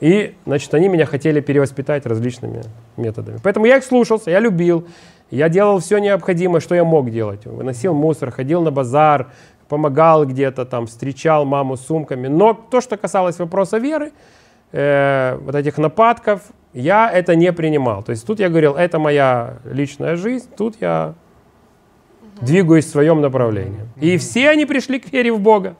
И, 0.00 0.34
значит, 0.46 0.72
они 0.72 0.88
меня 0.88 1.04
хотели 1.04 1.40
перевоспитать 1.40 2.06
различными 2.06 2.62
методами. 2.96 3.38
Поэтому 3.42 3.66
я 3.66 3.76
их 3.76 3.84
слушался, 3.84 4.30
я 4.30 4.40
любил, 4.40 4.86
я 5.30 5.50
делал 5.50 5.78
все 5.78 5.98
необходимое, 5.98 6.60
что 6.60 6.74
я 6.74 6.84
мог 6.84 7.10
делать. 7.10 7.44
Выносил 7.44 7.92
мусор, 7.92 8.30
ходил 8.30 8.62
на 8.62 8.70
базар, 8.70 9.28
помогал 9.70 10.26
где-то 10.26 10.64
там, 10.66 10.86
встречал 10.86 11.44
маму 11.44 11.76
с 11.76 11.86
сумками. 11.86 12.28
Но 12.28 12.52
то, 12.52 12.80
что 12.80 12.96
касалось 12.96 13.38
вопроса 13.38 13.78
веры, 13.78 14.12
э, 14.72 15.38
вот 15.40 15.54
этих 15.54 15.78
нападков, 15.78 16.42
я 16.74 17.10
это 17.10 17.36
не 17.36 17.52
принимал. 17.52 18.02
То 18.02 18.10
есть 18.10 18.26
тут 18.26 18.40
я 18.40 18.48
говорил, 18.48 18.74
это 18.74 18.98
моя 18.98 19.58
личная 19.64 20.16
жизнь, 20.16 20.48
тут 20.56 20.74
я 20.80 21.14
двигаюсь 22.42 22.86
в 22.86 22.90
своем 22.90 23.20
направлении. 23.20 23.86
И 24.00 24.18
все 24.18 24.50
они 24.50 24.66
пришли 24.66 24.98
к 24.98 25.12
вере 25.12 25.32
в 25.32 25.38
Бога. 25.38 25.76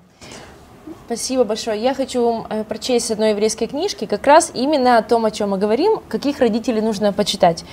Спасибо 1.06 1.42
большое. 1.42 1.82
Я 1.82 1.92
хочу 1.92 2.46
э, 2.48 2.62
прочесть 2.62 3.06
с 3.06 3.10
одной 3.10 3.30
еврейской 3.30 3.66
книжки 3.66 4.06
как 4.06 4.24
раз 4.24 4.52
именно 4.54 4.98
о 4.98 5.02
том, 5.02 5.24
о 5.24 5.32
чем 5.32 5.50
мы 5.50 5.58
говорим, 5.58 6.00
каких 6.08 6.38
родителей 6.38 6.80
нужно 6.80 7.12
почитать. 7.12 7.64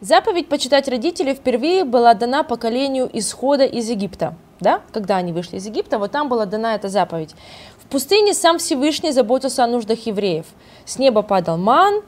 Заповедь 0.00 0.48
почитать 0.48 0.88
родителей 0.88 1.34
впервые 1.34 1.84
была 1.84 2.14
дана 2.14 2.42
поколению 2.42 3.08
исхода 3.12 3.64
из 3.64 3.88
Египта. 3.88 4.34
Да? 4.62 4.80
Когда 4.92 5.16
они 5.16 5.32
вышли 5.32 5.56
из 5.56 5.66
Египта, 5.66 5.98
вот 5.98 6.12
там 6.12 6.28
была 6.28 6.46
дана 6.46 6.74
эта 6.74 6.88
заповедь. 6.88 7.34
В 7.78 7.86
пустыне 7.86 8.32
сам 8.32 8.58
Всевышний 8.58 9.10
заботился 9.12 9.64
о 9.64 9.66
нуждах 9.66 10.06
евреев. 10.06 10.46
С 10.86 10.98
неба 10.98 11.22
падал 11.22 11.58
ман, 11.58 12.02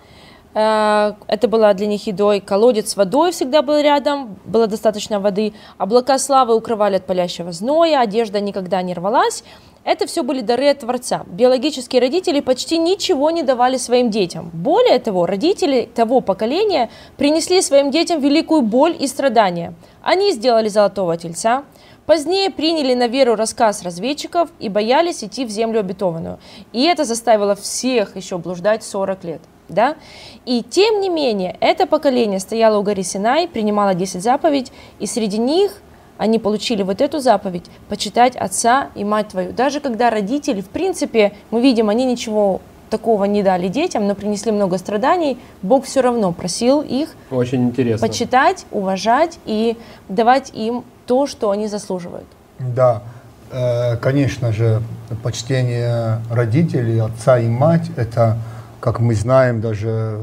э, 0.55 1.13
это 1.27 1.49
была 1.49 1.75
для 1.75 1.87
них 1.87 2.07
едой, 2.07 2.41
колодец 2.41 2.93
с 2.93 2.97
водой 2.97 3.33
всегда 3.33 3.61
был 3.61 3.79
рядом, 3.81 4.39
было 4.45 4.67
достаточно 4.67 5.21
воды, 5.21 5.53
облака 5.77 6.19
славы 6.19 6.55
укрывали 6.55 6.97
от 6.97 7.07
палящего 7.07 7.53
зноя, 7.53 8.01
одежда 8.01 8.41
никогда 8.41 8.81
не 8.83 8.95
рвалась. 8.95 9.45
Это 9.85 10.07
все 10.07 10.23
были 10.23 10.41
дары 10.41 10.71
от 10.71 10.79
Творца. 10.79 11.25
Биологические 11.27 12.01
родители 12.01 12.41
почти 12.41 12.79
ничего 12.79 13.31
не 13.31 13.43
давали 13.43 13.77
своим 13.77 14.09
детям. 14.09 14.51
Более 14.55 14.99
того, 14.99 15.27
родители 15.27 15.87
того 15.95 16.23
поколения 16.23 16.89
принесли 17.19 17.61
своим 17.61 17.91
детям 17.91 18.19
великую 18.21 18.63
боль 18.63 18.97
и 18.99 19.07
страдания. 19.07 19.75
Они 20.03 20.33
сделали 20.33 20.69
золотого 20.69 21.19
тельца, 21.19 21.65
Позднее 22.07 22.51
приняли 22.51 22.93
на 22.95 23.07
веру 23.07 23.35
рассказ 23.35 23.83
разведчиков 23.83 24.51
и 24.59 24.69
боялись 24.69 25.25
идти 25.25 25.47
в 25.47 25.51
землю 25.51 25.81
обетованную. 25.81 26.39
И 26.73 26.83
это 26.85 27.05
заставило 27.05 27.55
всех 27.55 28.17
еще 28.17 28.37
блуждать 28.37 28.85
40 28.85 29.25
лет. 29.25 29.41
Да? 29.71 29.97
И 30.45 30.63
тем 30.63 31.01
не 31.01 31.09
менее, 31.09 31.57
это 31.61 31.87
поколение 31.87 32.41
стояло 32.41 32.79
у 32.79 32.83
горы 32.83 33.03
Синай, 33.03 33.49
принимало 33.49 33.95
10 33.95 34.23
заповедей, 34.23 34.73
и 34.99 35.07
среди 35.07 35.39
них 35.39 35.81
они 36.19 36.39
получили 36.39 36.83
вот 36.83 37.01
эту 37.01 37.21
заповедь– 37.21 37.65
почитать 37.89 38.37
отца 38.37 38.91
и 38.95 39.03
мать 39.03 39.29
твою. 39.29 39.53
Даже 39.53 39.81
когда 39.81 40.11
родители, 40.11 40.61
в 40.61 40.69
принципе, 40.69 41.33
мы 41.51 41.63
видим, 41.63 41.89
они 41.89 42.05
ничего 42.05 42.61
такого 42.91 43.25
не 43.25 43.43
дали 43.43 43.69
детям, 43.69 44.07
но 44.07 44.15
принесли 44.15 44.53
много 44.53 44.79
страданий, 44.79 45.39
Бог 45.63 45.85
все 45.85 46.03
равно 46.03 46.33
просил 46.33 46.83
их 46.83 47.17
Очень 47.31 47.71
интересно. 47.71 48.07
почитать, 48.07 48.67
уважать 48.71 49.39
и 49.47 49.77
давать 50.09 50.53
им 50.55 50.85
то, 51.07 51.27
что 51.27 51.51
они 51.51 51.69
заслуживают. 51.69 52.27
Да, 52.59 53.03
э, 53.51 53.97
конечно 53.97 54.53
же, 54.53 54.83
почтение 55.23 56.21
родителей, 56.31 56.99
отца 57.01 57.39
и 57.39 57.49
мать, 57.49 57.91
это, 57.97 58.39
как 58.81 59.01
мы 59.01 59.15
знаем, 59.15 59.61
даже 59.61 60.21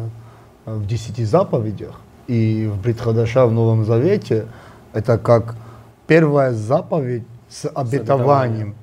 в 0.65 0.85
десяти 0.85 1.25
заповедях 1.25 1.99
и 2.27 2.69
в 2.71 2.81
Бритхадаша 2.81 3.45
в 3.45 3.51
Новом 3.51 3.85
Завете, 3.85 4.47
это 4.93 5.17
как 5.17 5.55
первая 6.07 6.53
заповедь 6.53 7.23
с 7.49 7.67
обетованием. 7.67 8.75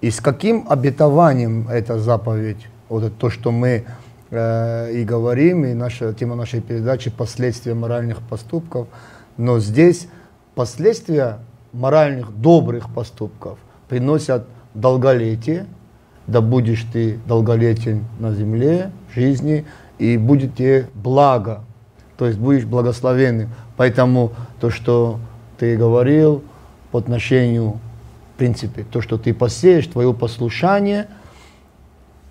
И 0.00 0.10
с 0.10 0.20
каким 0.20 0.66
обетованием 0.68 1.68
эта 1.68 1.98
заповедь? 1.98 2.66
Вот 2.88 3.04
это 3.04 3.14
то, 3.14 3.30
что 3.30 3.52
мы 3.52 3.84
э, 4.30 4.92
и 4.92 5.04
говорим, 5.04 5.64
и 5.64 5.74
наша 5.74 6.14
тема 6.14 6.34
нашей 6.34 6.60
передачи 6.60 7.10
«Последствия 7.10 7.74
моральных 7.74 8.20
поступков». 8.22 8.88
Но 9.36 9.60
здесь 9.60 10.08
последствия 10.60 11.38
моральных, 11.72 12.38
добрых 12.38 12.92
поступков 12.92 13.58
приносят 13.88 14.44
долголетие, 14.74 15.64
да 16.26 16.42
будешь 16.42 16.84
ты 16.92 17.18
долголетен 17.26 18.04
на 18.18 18.34
земле, 18.34 18.92
в 19.08 19.14
жизни, 19.14 19.64
и 19.98 20.18
будет 20.18 20.56
тебе 20.56 20.90
благо, 20.92 21.62
то 22.18 22.26
есть 22.26 22.38
будешь 22.38 22.66
благословенным. 22.66 23.48
Поэтому 23.78 24.32
то, 24.60 24.68
что 24.68 25.18
ты 25.58 25.78
говорил 25.78 26.44
по 26.90 26.98
отношению, 26.98 27.80
в 28.34 28.38
принципе, 28.38 28.82
то, 28.84 29.00
что 29.00 29.16
ты 29.16 29.32
посеешь, 29.32 29.86
твое 29.86 30.12
послушание 30.12 31.06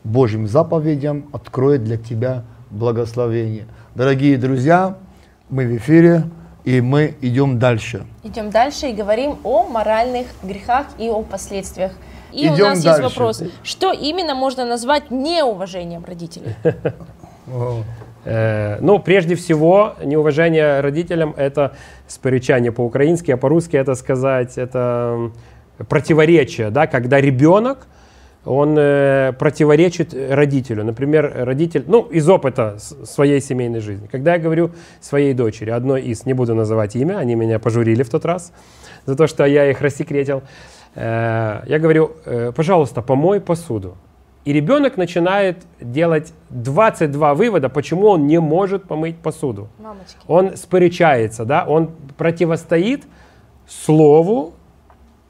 Божьим 0.04 0.48
заповедям 0.48 1.26
откроет 1.32 1.84
для 1.84 1.98
тебя 1.98 2.44
благословения. 2.70 3.66
Дорогие 3.96 4.38
друзья, 4.38 5.00
мы 5.50 5.66
в 5.66 5.76
эфире, 5.78 6.26
и 6.64 6.82
мы 6.82 7.16
идем 7.22 7.60
дальше. 7.60 8.06
Идем 8.24 8.50
дальше 8.50 8.88
и 8.88 8.94
говорим 8.94 9.38
о 9.44 9.64
моральных 9.64 10.28
грехах 10.44 10.88
и 10.98 11.10
о 11.10 11.22
последствиях. 11.22 11.94
И 12.32 12.46
Идем 12.46 12.54
у 12.54 12.58
нас 12.70 12.84
дальше. 12.84 13.02
есть 13.02 13.16
вопрос, 13.16 13.44
что 13.64 13.92
именно 13.92 14.36
можно 14.36 14.66
назвать 14.66 15.12
неуважением 15.12 16.06
родителей? 16.06 16.56
Э, 18.26 18.78
ну, 18.82 19.00
прежде 19.00 19.36
всего, 19.36 19.96
неуважение 20.04 20.82
родителям– 20.82 21.34
это 21.38 21.76
сперечание 22.06 22.72
по-украински, 22.72 23.32
а 23.32 23.38
по-русски 23.38 23.78
это 23.78 23.96
сказать, 23.96 24.58
это 24.58 25.32
противоречие, 25.88 26.70
да, 26.70 26.86
когда 26.86 27.22
ребенок, 27.22 27.88
он 28.46 28.76
э, 28.78 29.34
противоречит 29.38 30.14
родителю. 30.14 30.84
Например, 30.86 31.32
родитель, 31.46 31.84
ну, 31.88 32.04
из 32.04 32.28
опыта 32.30 32.78
своей 32.80 33.42
семейной 33.42 33.82
жизни. 33.82 34.08
Когда 34.08 34.34
я 34.34 34.40
говорю 34.40 34.72
своей 35.02 35.34
дочери, 35.34 35.70
одной 35.72 36.02
из, 36.04 36.26
не 36.26 36.34
буду 36.34 36.56
называть 36.56 36.96
имя, 36.96 37.18
они 37.18 37.36
меня 37.36 37.60
пожурили 37.60 38.04
в 38.04 38.10
тот 38.10 38.26
раз 38.26 38.54
за 39.06 39.16
то, 39.16 39.28
что 39.28 39.46
я 39.46 39.70
их 39.70 39.82
рассекретил, 39.82 40.42
э, 40.96 41.62
я 41.66 41.80
говорю, 41.80 42.12
э, 42.26 42.52
пожалуйста, 42.56 43.02
помой 43.02 43.42
посуду. 43.42 43.98
И 44.46 44.54
ребенок 44.54 44.96
начинает 44.96 45.58
делать 45.82 46.34
22 46.50 47.34
вывода, 47.36 47.68
почему 47.70 48.08
он 48.08 48.26
не 48.26 48.40
может 48.40 48.86
помыть 48.86 49.18
посуду. 49.18 49.68
Мамочки. 49.80 50.16
Он 50.28 50.56
сперечается, 50.56 51.44
да, 51.44 51.66
он 51.68 51.92
противостоит 52.18 53.04
слову, 53.68 54.54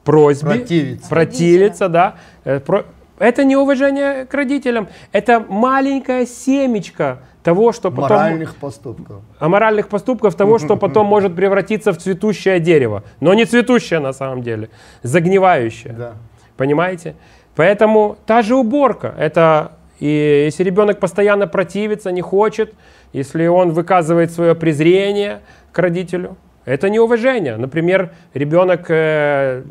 просьбе, 0.04 0.50
Противится. 0.50 1.08
противится, 1.10 1.88
да. 1.88 2.14
Э, 2.44 2.60
про- 2.60 2.84
Это 3.20 3.44
не 3.44 3.54
уважение 3.54 4.24
к 4.24 4.34
родителям, 4.34 4.88
это 5.12 5.44
маленькая 5.46 6.26
семечко 6.26 7.18
того, 7.42 7.72
что 7.72 7.90
потом... 7.90 8.16
Моральных 8.16 8.56
поступков. 8.56 9.22
аморальных 9.38 9.88
поступков 9.88 10.34
того, 10.34 10.58
что 10.58 10.76
потом 10.78 11.06
может 11.06 11.36
превратиться 11.36 11.92
в 11.92 11.98
цветущее 11.98 12.60
дерево. 12.60 13.04
Но 13.20 13.34
не 13.34 13.44
цветущее 13.44 14.00
на 14.00 14.14
самом 14.14 14.42
деле, 14.42 14.70
загнивающее. 15.02 15.92
Да. 15.92 16.12
Понимаете? 16.56 17.14
Поэтому 17.56 18.16
та 18.24 18.40
же 18.40 18.54
уборка. 18.56 19.14
Это 19.18 19.72
и 19.98 20.44
если 20.46 20.64
ребенок 20.64 20.98
постоянно 20.98 21.46
противится, 21.46 22.10
не 22.10 22.22
хочет, 22.22 22.72
если 23.12 23.46
он 23.46 23.72
выказывает 23.72 24.32
свое 24.32 24.54
презрение 24.54 25.40
к 25.72 25.78
родителю, 25.78 26.38
это 26.64 26.88
неуважение. 26.88 27.56
Например, 27.56 28.12
ребенок 28.32 28.86
э, 28.88 29.62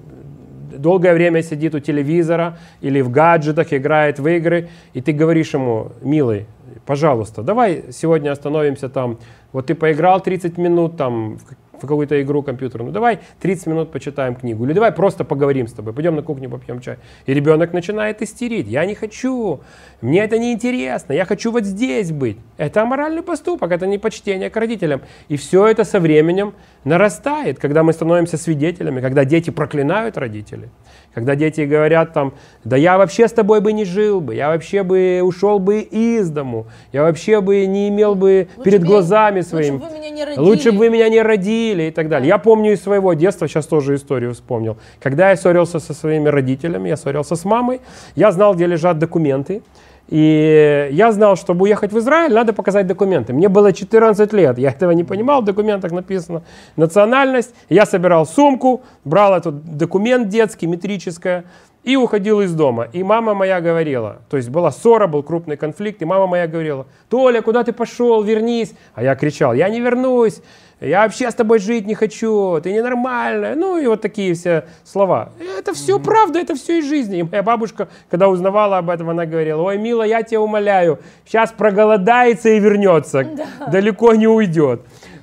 долгое 0.78 1.14
время 1.14 1.42
сидит 1.44 1.76
у 1.76 1.80
телевизора 1.80 2.58
или 2.82 3.02
в 3.02 3.10
гаджетах, 3.10 3.74
играет 3.74 4.20
в 4.20 4.28
игры, 4.28 4.70
и 4.94 5.02
ты 5.02 5.12
говоришь 5.12 5.54
ему, 5.54 5.92
милый, 6.02 6.46
пожалуйста, 6.86 7.42
давай 7.44 7.86
сегодня 7.92 8.32
остановимся 8.32 8.90
там, 8.90 9.18
вот 9.52 9.68
ты 9.68 9.76
поиграл 9.76 10.22
30 10.22 10.58
минут 10.58 10.98
там 10.98 11.40
в 11.84 11.88
какую-то 11.88 12.22
игру 12.22 12.44
компьютерную, 12.44 12.92
давай 12.94 13.20
30 13.42 13.68
минут 13.68 13.92
почитаем 13.92 14.36
книгу, 14.36 14.66
или 14.66 14.74
давай 14.74 14.92
просто 14.92 15.24
поговорим 15.24 15.68
с 15.68 15.74
тобой, 15.74 15.94
пойдем 15.94 16.16
на 16.16 16.22
кухню 16.22 16.50
попьем 16.50 16.80
чай. 16.82 16.98
И 17.26 17.34
ребенок 17.34 17.74
начинает 17.74 18.22
истерить, 18.22 18.68
я 18.68 18.86
не 18.86 18.96
хочу, 18.96 19.62
мне 20.02 20.24
это 20.24 20.38
не 20.38 20.54
интересно, 20.54 21.14
я 21.14 21.26
хочу 21.26 21.52
вот 21.52 21.66
здесь 21.66 22.12
быть. 22.12 22.38
Это 22.58 22.82
аморальный 22.82 23.22
поступок, 23.22 23.72
это 23.72 23.88
не 23.88 23.98
почтение 23.98 24.50
к 24.50 24.58
родителям. 24.58 25.02
И 25.28 25.38
все 25.38 25.68
это 25.68 25.84
со 25.84 26.00
временем 26.00 26.54
нарастает, 26.84 27.60
когда 27.60 27.84
мы 27.84 27.94
становимся 27.94 28.38
свидетелями, 28.38 29.02
когда 29.02 29.26
дети 29.26 29.50
проклинают 29.50 30.18
родителей. 30.18 30.70
Когда 31.14 31.36
дети 31.36 31.62
говорят 31.62 32.14
там, 32.14 32.34
да 32.64 32.78
я 32.78 32.98
вообще 32.98 33.28
с 33.28 33.32
тобой 33.34 33.62
бы 33.62 33.74
не 33.74 33.84
жил 33.84 34.22
бы, 34.22 34.36
я 34.36 34.50
вообще 34.50 34.84
бы 34.84 35.22
ушел 35.24 35.58
бы 35.60 35.80
из 35.82 36.30
дому, 36.30 36.68
я 36.94 37.02
вообще 37.02 37.42
бы 37.42 37.66
не 37.66 37.90
имел 37.90 38.14
бы 38.16 38.48
Лучше 38.58 38.64
перед 38.70 38.82
бы- 38.82 38.88
глазами 38.88 39.38
лучше 39.40 39.50
своими. 39.50 39.78
бы 39.78 39.86
вы 39.88 39.98
меня 39.98 40.10
не 40.12 40.24
родили. 40.24 40.40
Лучше 40.44 40.72
бы 40.72 40.78
вы 40.78 40.90
меня 40.90 41.10
не 41.10 41.22
родили 41.22 41.84
и 41.84 41.92
так 41.92 42.10
далее. 42.10 42.28
Я 42.28 42.38
помню 42.38 42.74
из 42.74 42.82
своего 42.84 43.14
детства, 43.14 43.48
сейчас 43.48 43.66
тоже 43.66 43.96
историю 43.96 44.34
вспомнил. 44.34 44.78
Когда 45.02 45.32
я 45.32 45.36
ссорился 45.36 45.80
со 45.80 45.94
своими 45.94 46.30
родителями, 46.30 46.90
я 46.90 46.96
ссорился 46.98 47.36
с 47.36 47.44
мамой, 47.44 47.82
я 48.16 48.32
знал, 48.32 48.54
где 48.54 48.68
лежат 48.68 49.00
документы. 49.00 49.62
И 50.10 50.90
я 50.92 51.12
знал, 51.12 51.36
чтобы 51.36 51.64
уехать 51.64 51.94
в 51.94 52.00
Израиль, 52.00 52.34
надо 52.34 52.52
показать 52.52 52.88
документы. 52.88 53.32
Мне 53.32 53.48
было 53.48 53.72
14 53.72 54.34
лет, 54.34 54.58
я 54.58 54.70
этого 54.70 54.92
не 54.92 55.04
понимал, 55.04 55.44
в 55.44 55.46
документах 55.46 55.92
написано 55.92 56.42
национальность. 56.76 57.54
Я 57.70 57.86
собирал 57.86 58.26
сумку, 58.26 58.82
брал 59.06 59.36
этот 59.36 59.78
документ 59.78 60.30
детский, 60.30 60.66
метрическое, 60.66 61.46
и 61.84 61.96
уходил 61.96 62.42
из 62.42 62.54
дома. 62.54 62.88
И 62.92 63.04
мама 63.04 63.36
моя 63.36 63.62
говорила, 63.62 64.18
то 64.30 64.38
есть 64.38 64.50
была 64.50 64.72
ссора, 64.72 65.06
был 65.06 65.22
крупный 65.22 65.58
конфликт, 65.58 66.02
и 66.02 66.06
мама 66.06 66.26
моя 66.26 66.48
говорила, 66.48 66.88
Толя, 67.10 67.42
куда 67.42 67.64
ты 67.64 67.72
пошел, 67.72 68.24
вернись. 68.24 68.74
А 68.96 69.04
я 69.04 69.16
кричал, 69.16 69.54
я 69.54 69.70
не 69.70 69.80
вернусь, 69.80 70.42
я 70.82 71.04
вообще 71.04 71.30
с 71.30 71.36
тобой 71.36 71.60
жить 71.60 71.86
не 71.86 71.94
хочу, 71.94 72.60
ты 72.62 72.72
ненормальная. 72.72 73.56
Ну 73.56 73.78
и 73.78 73.86
вот 73.88 74.02
такие 74.02 74.34
все 74.34 74.66
слова. 74.84 75.30
Это 75.58 75.74
все 75.74 76.00
правда, 76.00 76.40
это 76.40 76.56
все 76.56 76.80
из 76.80 76.88
жизни. 76.88 77.20
И 77.20 77.24
моя 77.24 77.44
бабушка, 77.44 77.90
когда 78.10 78.30
узнавала 78.30 78.78
об 78.78 78.90
этом, 78.90 79.10
она 79.10 79.26
говорила, 79.26 79.62
ой, 79.62 79.78
мила, 79.78 80.04
я 80.04 80.24
тебя 80.24 80.42
умоляю, 80.42 81.00
сейчас 81.26 81.52
проголодается 81.52 82.50
и 82.50 82.60
вернется, 82.60 83.28
далеко 83.70 84.16
не 84.16 84.28
уйдет. 84.28 84.82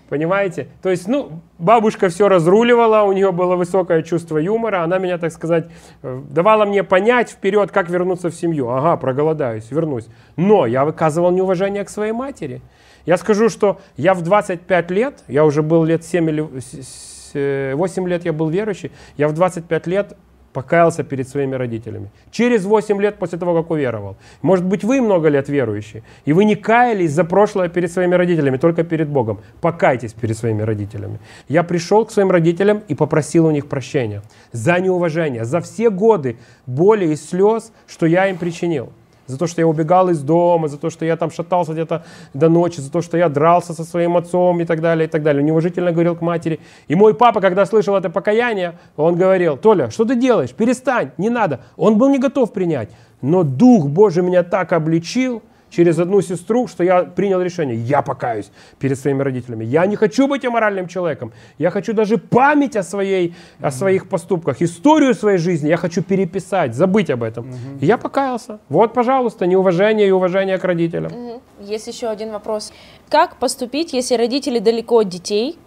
Понимаете? 0.08 0.68
То 0.82 0.90
есть, 0.90 1.08
ну, 1.08 1.40
бабушка 1.58 2.08
все 2.08 2.28
разруливала, 2.28 3.02
у 3.02 3.12
нее 3.12 3.32
было 3.32 3.56
высокое 3.56 4.02
чувство 4.02 4.38
юмора, 4.38 4.84
она 4.84 4.98
меня, 4.98 5.18
так 5.18 5.32
сказать, 5.32 5.66
э, 6.02 6.20
давала 6.30 6.64
мне 6.64 6.84
понять 6.84 7.30
вперед, 7.30 7.72
как 7.72 7.90
вернуться 7.90 8.30
в 8.30 8.34
семью. 8.34 8.70
Ага, 8.70 8.96
проголодаюсь, 8.98 9.68
вернусь. 9.70 10.06
Но 10.36 10.64
я 10.66 10.84
выказывал 10.84 11.32
неуважение 11.32 11.84
к 11.84 11.88
своей 11.88 12.12
матери. 12.12 12.62
Я 13.06 13.16
скажу, 13.16 13.48
что 13.48 13.80
я 13.96 14.14
в 14.14 14.22
25 14.22 14.90
лет, 14.90 15.22
я 15.28 15.44
уже 15.44 15.62
был 15.62 15.84
лет 15.84 16.04
7 16.04 16.28
или 16.28 16.44
с- 16.60 17.32
с- 17.32 17.72
8 17.74 18.08
лет 18.08 18.24
я 18.24 18.32
был 18.32 18.48
верующий, 18.48 18.90
я 19.16 19.28
в 19.28 19.32
25 19.32 19.86
лет 19.86 20.16
покаялся 20.52 21.04
перед 21.04 21.28
своими 21.28 21.54
родителями. 21.54 22.10
Через 22.30 22.64
8 22.64 22.98
лет 23.02 23.16
после 23.18 23.38
того, 23.38 23.54
как 23.54 23.70
уверовал. 23.70 24.16
Может 24.40 24.64
быть, 24.64 24.84
вы 24.84 25.02
много 25.02 25.28
лет 25.28 25.50
верующие, 25.50 26.02
и 26.24 26.32
вы 26.32 26.46
не 26.46 26.56
каялись 26.56 27.12
за 27.12 27.24
прошлое 27.24 27.68
перед 27.68 27.92
своими 27.92 28.14
родителями, 28.14 28.56
только 28.56 28.82
перед 28.82 29.08
Богом. 29.08 29.40
Покайтесь 29.60 30.14
перед 30.14 30.34
своими 30.38 30.62
родителями. 30.62 31.18
Я 31.48 31.62
пришел 31.62 32.06
к 32.06 32.10
своим 32.10 32.30
родителям 32.30 32.82
и 32.88 32.94
попросил 32.94 33.44
у 33.46 33.50
них 33.50 33.66
прощения 33.68 34.22
за 34.52 34.80
неуважение, 34.80 35.44
за 35.44 35.60
все 35.60 35.90
годы 35.90 36.38
боли 36.66 37.06
и 37.12 37.16
слез, 37.16 37.70
что 37.86 38.06
я 38.06 38.28
им 38.28 38.38
причинил. 38.38 38.88
За 39.26 39.38
то, 39.38 39.46
что 39.46 39.60
я 39.60 39.66
убегал 39.66 40.08
из 40.10 40.22
дома, 40.22 40.68
за 40.68 40.78
то, 40.78 40.90
что 40.90 41.04
я 41.04 41.16
там 41.16 41.30
шатался 41.30 41.72
где-то 41.72 42.04
до 42.34 42.48
ночи, 42.48 42.80
за 42.80 42.90
то, 42.90 43.02
что 43.02 43.16
я 43.16 43.28
дрался 43.28 43.72
со 43.72 43.84
своим 43.84 44.16
отцом 44.16 44.60
и 44.60 44.64
так 44.64 44.80
далее, 44.80 45.06
и 45.06 45.10
так 45.10 45.22
далее. 45.22 45.42
Неуважительно 45.42 45.92
говорил 45.92 46.16
к 46.16 46.20
матери. 46.20 46.60
И 46.88 46.94
мой 46.94 47.14
папа, 47.14 47.40
когда 47.40 47.66
слышал 47.66 47.96
это 47.96 48.10
покаяние, 48.10 48.78
он 48.96 49.16
говорил, 49.16 49.56
Толя, 49.56 49.90
что 49.90 50.04
ты 50.04 50.16
делаешь? 50.16 50.50
Перестань, 50.50 51.10
не 51.18 51.30
надо. 51.30 51.60
Он 51.76 51.98
был 51.98 52.08
не 52.08 52.18
готов 52.18 52.52
принять. 52.52 52.90
Но 53.22 53.42
Дух 53.42 53.86
Божий 53.86 54.22
меня 54.22 54.42
так 54.42 54.72
обличил, 54.72 55.42
через 55.70 55.98
одну 55.98 56.22
сестру, 56.22 56.68
что 56.68 56.84
я 56.84 57.02
принял 57.02 57.40
решение, 57.42 57.76
я 57.76 58.02
покаюсь 58.02 58.50
перед 58.78 58.98
своими 58.98 59.22
родителями. 59.22 59.64
Я 59.64 59.86
не 59.86 59.96
хочу 59.96 60.26
быть 60.26 60.44
аморальным 60.44 60.88
человеком. 60.88 61.32
Я 61.58 61.70
хочу 61.70 61.92
даже 61.92 62.18
память 62.18 62.76
о, 62.76 62.82
своей, 62.82 63.34
о 63.60 63.70
своих 63.70 64.08
поступках, 64.08 64.62
историю 64.62 65.14
своей 65.14 65.38
жизни 65.38 65.68
я 65.68 65.76
хочу 65.76 66.02
переписать, 66.02 66.74
забыть 66.74 67.10
об 67.10 67.22
этом. 67.22 67.46
И 67.80 67.86
я 67.86 67.98
покаялся. 67.98 68.58
Вот, 68.68 68.94
пожалуйста, 68.94 69.46
неуважение 69.46 70.08
и 70.08 70.10
уважение 70.10 70.58
к 70.58 70.64
родителям. 70.64 71.12
Мгм. 71.12 71.40
Есть 71.60 71.86
еще 71.86 72.08
один 72.08 72.30
вопрос. 72.30 72.72
Как 73.08 73.36
поступить, 73.36 73.92
если 73.92 74.16
родители 74.16 74.58
далеко 74.58 75.00
от 75.00 75.08
детей, 75.08 75.58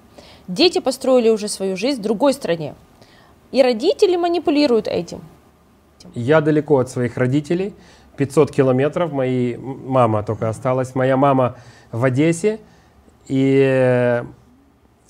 дети 0.47 0.79
построили 0.79 1.29
уже 1.29 1.47
свою 1.47 1.77
жизнь 1.77 1.99
в 1.99 2.03
другой 2.03 2.33
стране, 2.33 2.75
и 3.51 3.63
родители 3.63 4.15
манипулируют 4.15 4.87
этим? 4.87 5.21
Я 6.15 6.41
далеко 6.41 6.77
от 6.77 6.89
своих 6.89 7.17
родителей, 7.17 7.73
500 8.19 8.51
километров. 8.51 9.11
Мои, 9.13 9.53
м- 9.53 9.87
мама 9.87 10.23
только 10.23 10.49
осталась. 10.49 10.93
Моя 10.95 11.15
мама 11.17 11.55
в 11.91 12.03
Одессе. 12.03 12.59
И 13.27 14.21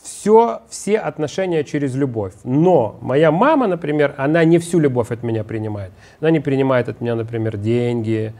все, 0.02 0.62
все 0.70 0.98
отношения 0.98 1.64
через 1.64 1.96
любовь. 1.96 2.34
Но 2.44 2.98
моя 3.02 3.32
мама, 3.32 3.68
например, 3.68 4.14
она 4.18 4.44
не 4.46 4.58
всю 4.60 4.80
любовь 4.80 5.12
от 5.12 5.24
меня 5.24 5.44
принимает. 5.44 5.92
Она 6.22 6.32
не 6.32 6.40
принимает 6.40 6.88
от 6.90 7.02
меня, 7.02 7.16
например, 7.16 7.58
деньги. 7.58 8.34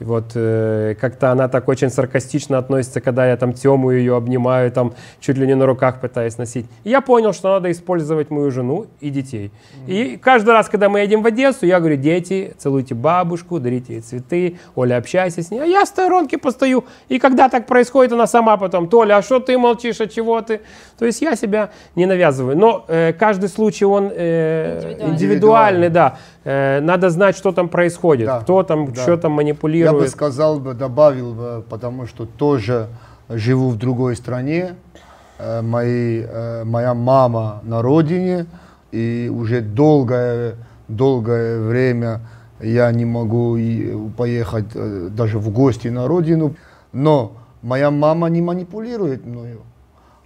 И 0.00 0.04
вот 0.04 0.32
э, 0.34 0.96
как-то 1.00 1.30
она 1.30 1.48
так 1.48 1.68
очень 1.68 1.88
саркастично 1.88 2.58
относится, 2.58 3.00
когда 3.00 3.26
я 3.26 3.36
там 3.36 3.52
Тему 3.52 3.92
ее 3.92 4.16
обнимаю, 4.16 4.70
там 4.72 4.92
чуть 5.20 5.38
ли 5.38 5.46
не 5.46 5.54
на 5.54 5.66
руках 5.66 6.00
пытаюсь 6.00 6.36
носить. 6.36 6.66
И 6.82 6.90
я 6.90 7.00
понял, 7.00 7.32
что 7.32 7.50
надо 7.50 7.70
использовать 7.70 8.30
мою 8.30 8.50
жену 8.50 8.86
и 9.00 9.10
детей. 9.10 9.52
И 9.86 10.18
каждый 10.20 10.50
раз, 10.50 10.68
когда 10.68 10.88
мы 10.88 11.00
едем 11.00 11.22
в 11.22 11.26
Одессу, 11.26 11.66
я 11.66 11.78
говорю, 11.78 11.96
дети, 11.96 12.54
целуйте 12.58 12.94
бабушку, 12.94 13.60
дарите 13.60 13.94
ей 13.94 14.00
цветы, 14.00 14.58
Оля, 14.74 14.96
общайся 14.96 15.42
с 15.42 15.50
ней. 15.50 15.60
А 15.60 15.64
я 15.64 15.84
в 15.84 15.88
сторонке 15.88 16.38
постою. 16.38 16.84
И 17.08 17.18
когда 17.18 17.48
так 17.48 17.66
происходит, 17.66 18.12
она 18.12 18.26
сама 18.26 18.56
потом, 18.56 18.88
Толя, 18.88 19.18
а 19.18 19.22
что 19.22 19.38
ты 19.38 19.56
молчишь, 19.56 20.00
а 20.00 20.06
чего 20.06 20.40
ты? 20.40 20.60
То 20.98 21.06
есть 21.06 21.22
я 21.22 21.36
себя 21.36 21.70
не 21.94 22.06
навязываю. 22.06 22.56
Но 22.56 22.84
э, 22.88 23.12
каждый 23.12 23.48
случай, 23.48 23.84
он 23.84 24.10
э, 24.12 24.80
Индивидуальный. 24.80 25.14
индивидуальный, 25.14 25.88
да. 25.88 26.18
Э, 26.44 26.80
надо 26.80 27.10
знать, 27.10 27.36
что 27.36 27.52
там 27.52 27.68
происходит, 27.68 28.26
Да, 28.26 28.40
кто 28.40 28.62
там, 28.62 28.92
да. 28.92 29.02
что 29.02 29.16
там 29.16 29.32
Я 29.32 29.36
бы 29.36 29.42
манипулирует. 29.42 30.10
сказал 30.10 30.60
бы, 30.60 30.74
добавил 30.74 31.32
бы, 31.34 31.64
потому 31.68 32.06
что 32.06 32.26
тоже 32.26 32.86
живу 33.28 33.70
в 33.70 33.76
другой 33.76 34.16
стране. 34.16 34.74
Э, 35.38 35.62
Мои, 35.62 36.22
э, 36.22 36.64
моя 36.64 36.94
мама 36.94 37.60
на 37.64 37.82
родине, 37.82 38.46
и 38.92 39.30
уже 39.34 39.60
долгое, 39.60 40.54
долгое 40.88 41.60
время 41.60 42.20
я 42.60 42.92
не 42.92 43.04
могу 43.04 43.58
поехать 44.16 44.66
э, 44.74 45.08
даже 45.10 45.38
в 45.38 45.50
гости 45.50 45.88
на 45.88 46.06
родину. 46.06 46.54
Но 46.92 47.32
моя 47.62 47.90
мама 47.90 48.28
не 48.28 48.40
манипулирует 48.42 49.26
мною. 49.26 49.58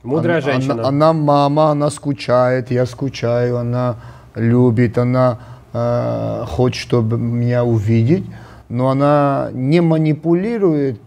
Мудрая 0.02 0.38
Она- 0.42 0.52
женщина. 0.52 0.74
Она, 0.74 0.88
она 0.88 1.12
мама, 1.12 1.70
она 1.70 1.90
скучает, 1.90 2.70
я 2.70 2.84
скучаю, 2.86 3.56
она 3.56 3.96
любит, 4.34 4.98
она 4.98 5.38
э, 5.72 6.44
хочет, 6.46 6.80
чтобы 6.80 7.18
меня 7.18 7.64
увидеть, 7.64 8.24
но 8.68 8.90
она 8.90 9.50
не 9.52 9.80
манипулирует, 9.80 11.00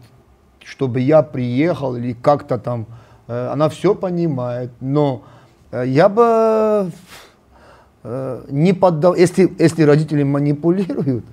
чтобы 0.64 1.00
я 1.00 1.22
приехал 1.22 1.96
или 1.96 2.14
как-то 2.14 2.58
там. 2.58 2.86
Э, 3.28 3.50
она 3.54 3.70
все 3.70 3.96
понимает, 3.96 4.72
но 4.80 5.24
э, 5.72 5.84
я 5.88 6.10
бы 6.10 6.92
э, 8.04 8.44
не 8.50 8.74
поддав... 8.74 9.18
Если, 9.18 9.52
если 9.60 9.84
родители 9.84 10.24
манипулируют, 10.24 11.26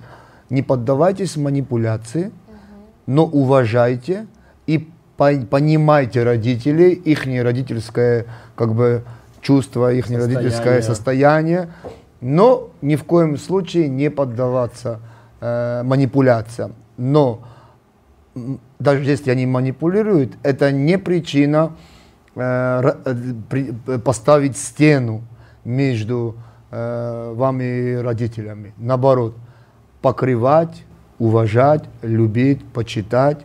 не 0.49 0.61
поддавайтесь 0.61 1.37
манипуляции, 1.37 2.31
но 3.05 3.25
уважайте 3.25 4.27
и 4.67 4.87
по- 5.17 5.45
понимайте 5.49 6.23
родителей, 6.23 6.93
их 6.93 7.25
родительское 7.25 8.25
как 8.55 8.73
бы 8.73 9.03
чувство, 9.41 9.91
их 9.93 10.09
родительское 10.09 10.81
состояние, 10.81 11.69
но 12.21 12.69
ни 12.81 12.95
в 12.95 13.03
коем 13.03 13.37
случае 13.37 13.87
не 13.87 14.09
поддаваться 14.09 14.99
э, 15.39 15.83
манипуляциям. 15.83 16.73
Но 16.97 17.41
даже 18.79 19.03
если 19.03 19.31
они 19.31 19.45
манипулируют, 19.45 20.33
это 20.43 20.71
не 20.71 20.97
причина 20.97 21.73
э, 22.35 22.93
э, 23.05 23.15
э, 23.87 23.99
поставить 23.99 24.57
стену 24.57 25.21
между 25.63 26.35
э, 26.71 27.33
вами 27.35 27.63
и 27.63 27.95
родителями. 27.95 28.73
Наоборот, 28.77 29.35
покрывать, 30.01 30.83
уважать, 31.19 31.83
любить, 32.01 32.63
почитать, 32.65 33.39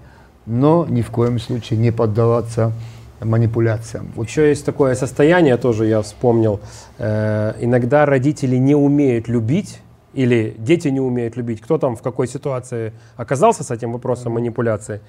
но 0.46 0.86
ни 0.86 1.02
в 1.02 1.10
коем 1.10 1.38
случае 1.38 1.78
не 1.78 1.90
поддаваться 1.90 2.72
манипуляциям. 3.20 4.12
Вот 4.16 4.28
Еще 4.28 4.48
есть 4.48 4.64
такое 4.64 4.94
состояние, 4.94 5.56
тоже 5.56 5.86
я 5.86 6.02
вспомнил. 6.02 6.60
Э, 6.98 7.54
иногда 7.60 8.06
родители 8.06 8.56
не 8.56 8.74
умеют 8.74 9.28
любить, 9.28 9.80
или 10.14 10.54
дети 10.58 10.88
не 10.88 11.00
умеют 11.00 11.36
любить. 11.36 11.60
Кто 11.60 11.78
там 11.78 11.96
в 11.96 12.02
какой 12.02 12.28
ситуации 12.28 12.92
оказался 13.16 13.64
с 13.64 13.70
этим 13.70 13.92
вопросом 13.92 14.32
манипуляции? 14.32 15.00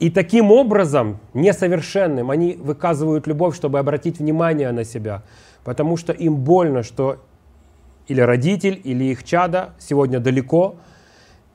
И 0.00 0.10
таким 0.10 0.52
образом, 0.52 1.18
несовершенным, 1.34 2.30
они 2.30 2.54
выказывают 2.54 3.26
любовь, 3.26 3.56
чтобы 3.56 3.78
обратить 3.78 4.18
внимание 4.18 4.70
на 4.72 4.84
себя. 4.84 5.22
Потому 5.64 5.96
что 5.96 6.12
им 6.12 6.36
больно, 6.36 6.82
что 6.82 7.18
или 8.06 8.20
родитель, 8.20 8.80
или 8.84 9.04
их 9.04 9.24
чада 9.24 9.70
сегодня 9.78 10.20
далеко. 10.20 10.76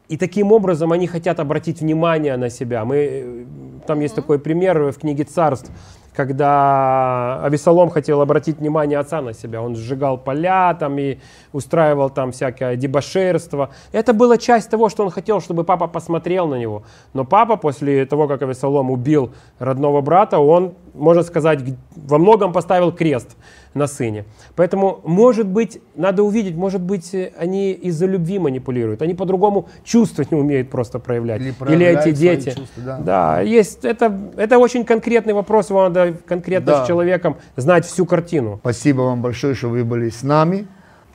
И 0.10 0.18
таким 0.18 0.52
образом 0.52 0.92
они 0.92 1.08
хотят 1.08 1.40
обратить 1.40 1.82
внимание 1.82 2.38
на 2.38 2.50
себя. 2.50 2.84
Мы, 2.84 2.96
э, 2.96 3.46
там 3.88 4.02
есть 4.02 4.16
такой 4.16 4.38
пример 4.38 4.92
в 4.92 4.98
книге 5.00 5.24
«Царств», 5.24 5.72
когда 6.16 7.44
Авесолом 7.44 7.90
хотел 7.90 8.22
обратить 8.22 8.60
внимание 8.60 9.00
отца 9.00 9.22
на 9.22 9.34
себя. 9.34 9.62
Он 9.62 9.76
сжигал 9.76 10.18
поля 10.18 10.74
там 10.80 11.00
и 11.00 11.18
устраивал 11.54 12.10
там 12.10 12.32
всякое 12.32 12.76
дебоширство. 12.76 13.70
Это 13.92 14.14
была 14.14 14.38
часть 14.38 14.70
того, 14.70 14.90
что 14.90 15.04
он 15.04 15.10
хотел, 15.10 15.42
чтобы 15.42 15.64
папа 15.64 15.88
посмотрел 15.88 16.48
на 16.48 16.56
него. 16.56 16.84
Но 17.14 17.26
папа 17.26 17.56
после 17.56 18.06
того, 18.06 18.28
как 18.28 18.42
Авесолом 18.42 18.92
убил 18.92 19.32
родного 19.60 20.02
брата, 20.02 20.38
он, 20.40 20.74
можно 20.94 21.24
сказать, 21.24 21.60
во 21.96 22.18
многом 22.18 22.54
поставил 22.54 22.92
крест 22.92 23.36
на 23.74 23.88
сыне. 23.88 24.26
Поэтому, 24.56 25.00
может 25.04 25.48
быть, 25.48 25.82
надо 25.96 26.24
увидеть, 26.24 26.56
может 26.56 26.82
быть, 26.82 27.16
они 27.38 27.72
из-за 27.72 28.06
любви 28.06 28.40
манипулируют. 28.40 29.02
Они 29.02 29.14
по-другому 29.14 29.68
чувства 29.84 30.24
не 30.30 30.38
умеют 30.38 30.70
просто 30.70 31.00
проявлять. 31.00 31.42
Или 31.42 31.54
Или, 31.74 31.86
эти 31.86 32.12
дети. 32.12 32.50
чувства, 32.50 32.84
да. 32.86 32.98
Да, 33.00 33.42
есть. 33.42 33.84
Это, 33.86 34.16
это 34.38 34.58
очень 34.60 34.86
конкретный 34.86 35.34
вопрос. 35.34 35.70
Вам 35.70 35.94
надо 35.94 36.14
конкретно 36.26 36.72
Да. 36.72 36.84
с 36.84 36.88
человеком 36.88 37.38
знать 37.56 37.86
всю 37.86 38.06
картину. 38.06 38.60
Спасибо 38.62 39.02
вам 39.02 39.22
большое, 39.22 39.56
что 39.56 39.70
вы 39.70 39.84
были 39.84 40.10
с 40.10 40.24
нами. 40.24 40.68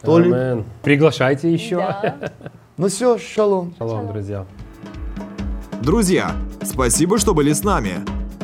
Амен. 0.02 0.64
Приглашайте 0.82 1.52
еще. 1.52 1.76
Да. 1.76 2.14
Ну 2.76 2.88
все, 2.88 3.18
шалом. 3.18 3.74
Шалом, 3.78 4.06
друзья. 4.06 4.46
Друзья, 5.82 6.32
спасибо, 6.62 7.18
что 7.18 7.34
были 7.34 7.52
с 7.52 7.64
нами. 7.64 7.94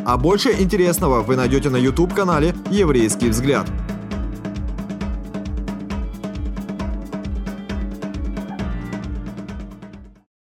А 0.05 0.17
больше 0.19 0.51
интересного 0.61 1.23
вы 1.23 1.37
найдете 1.37 1.71
на 1.71 1.77
YouTube-канале 1.77 2.55
«Еврейский 2.71 3.31
взгляд». 3.31 3.67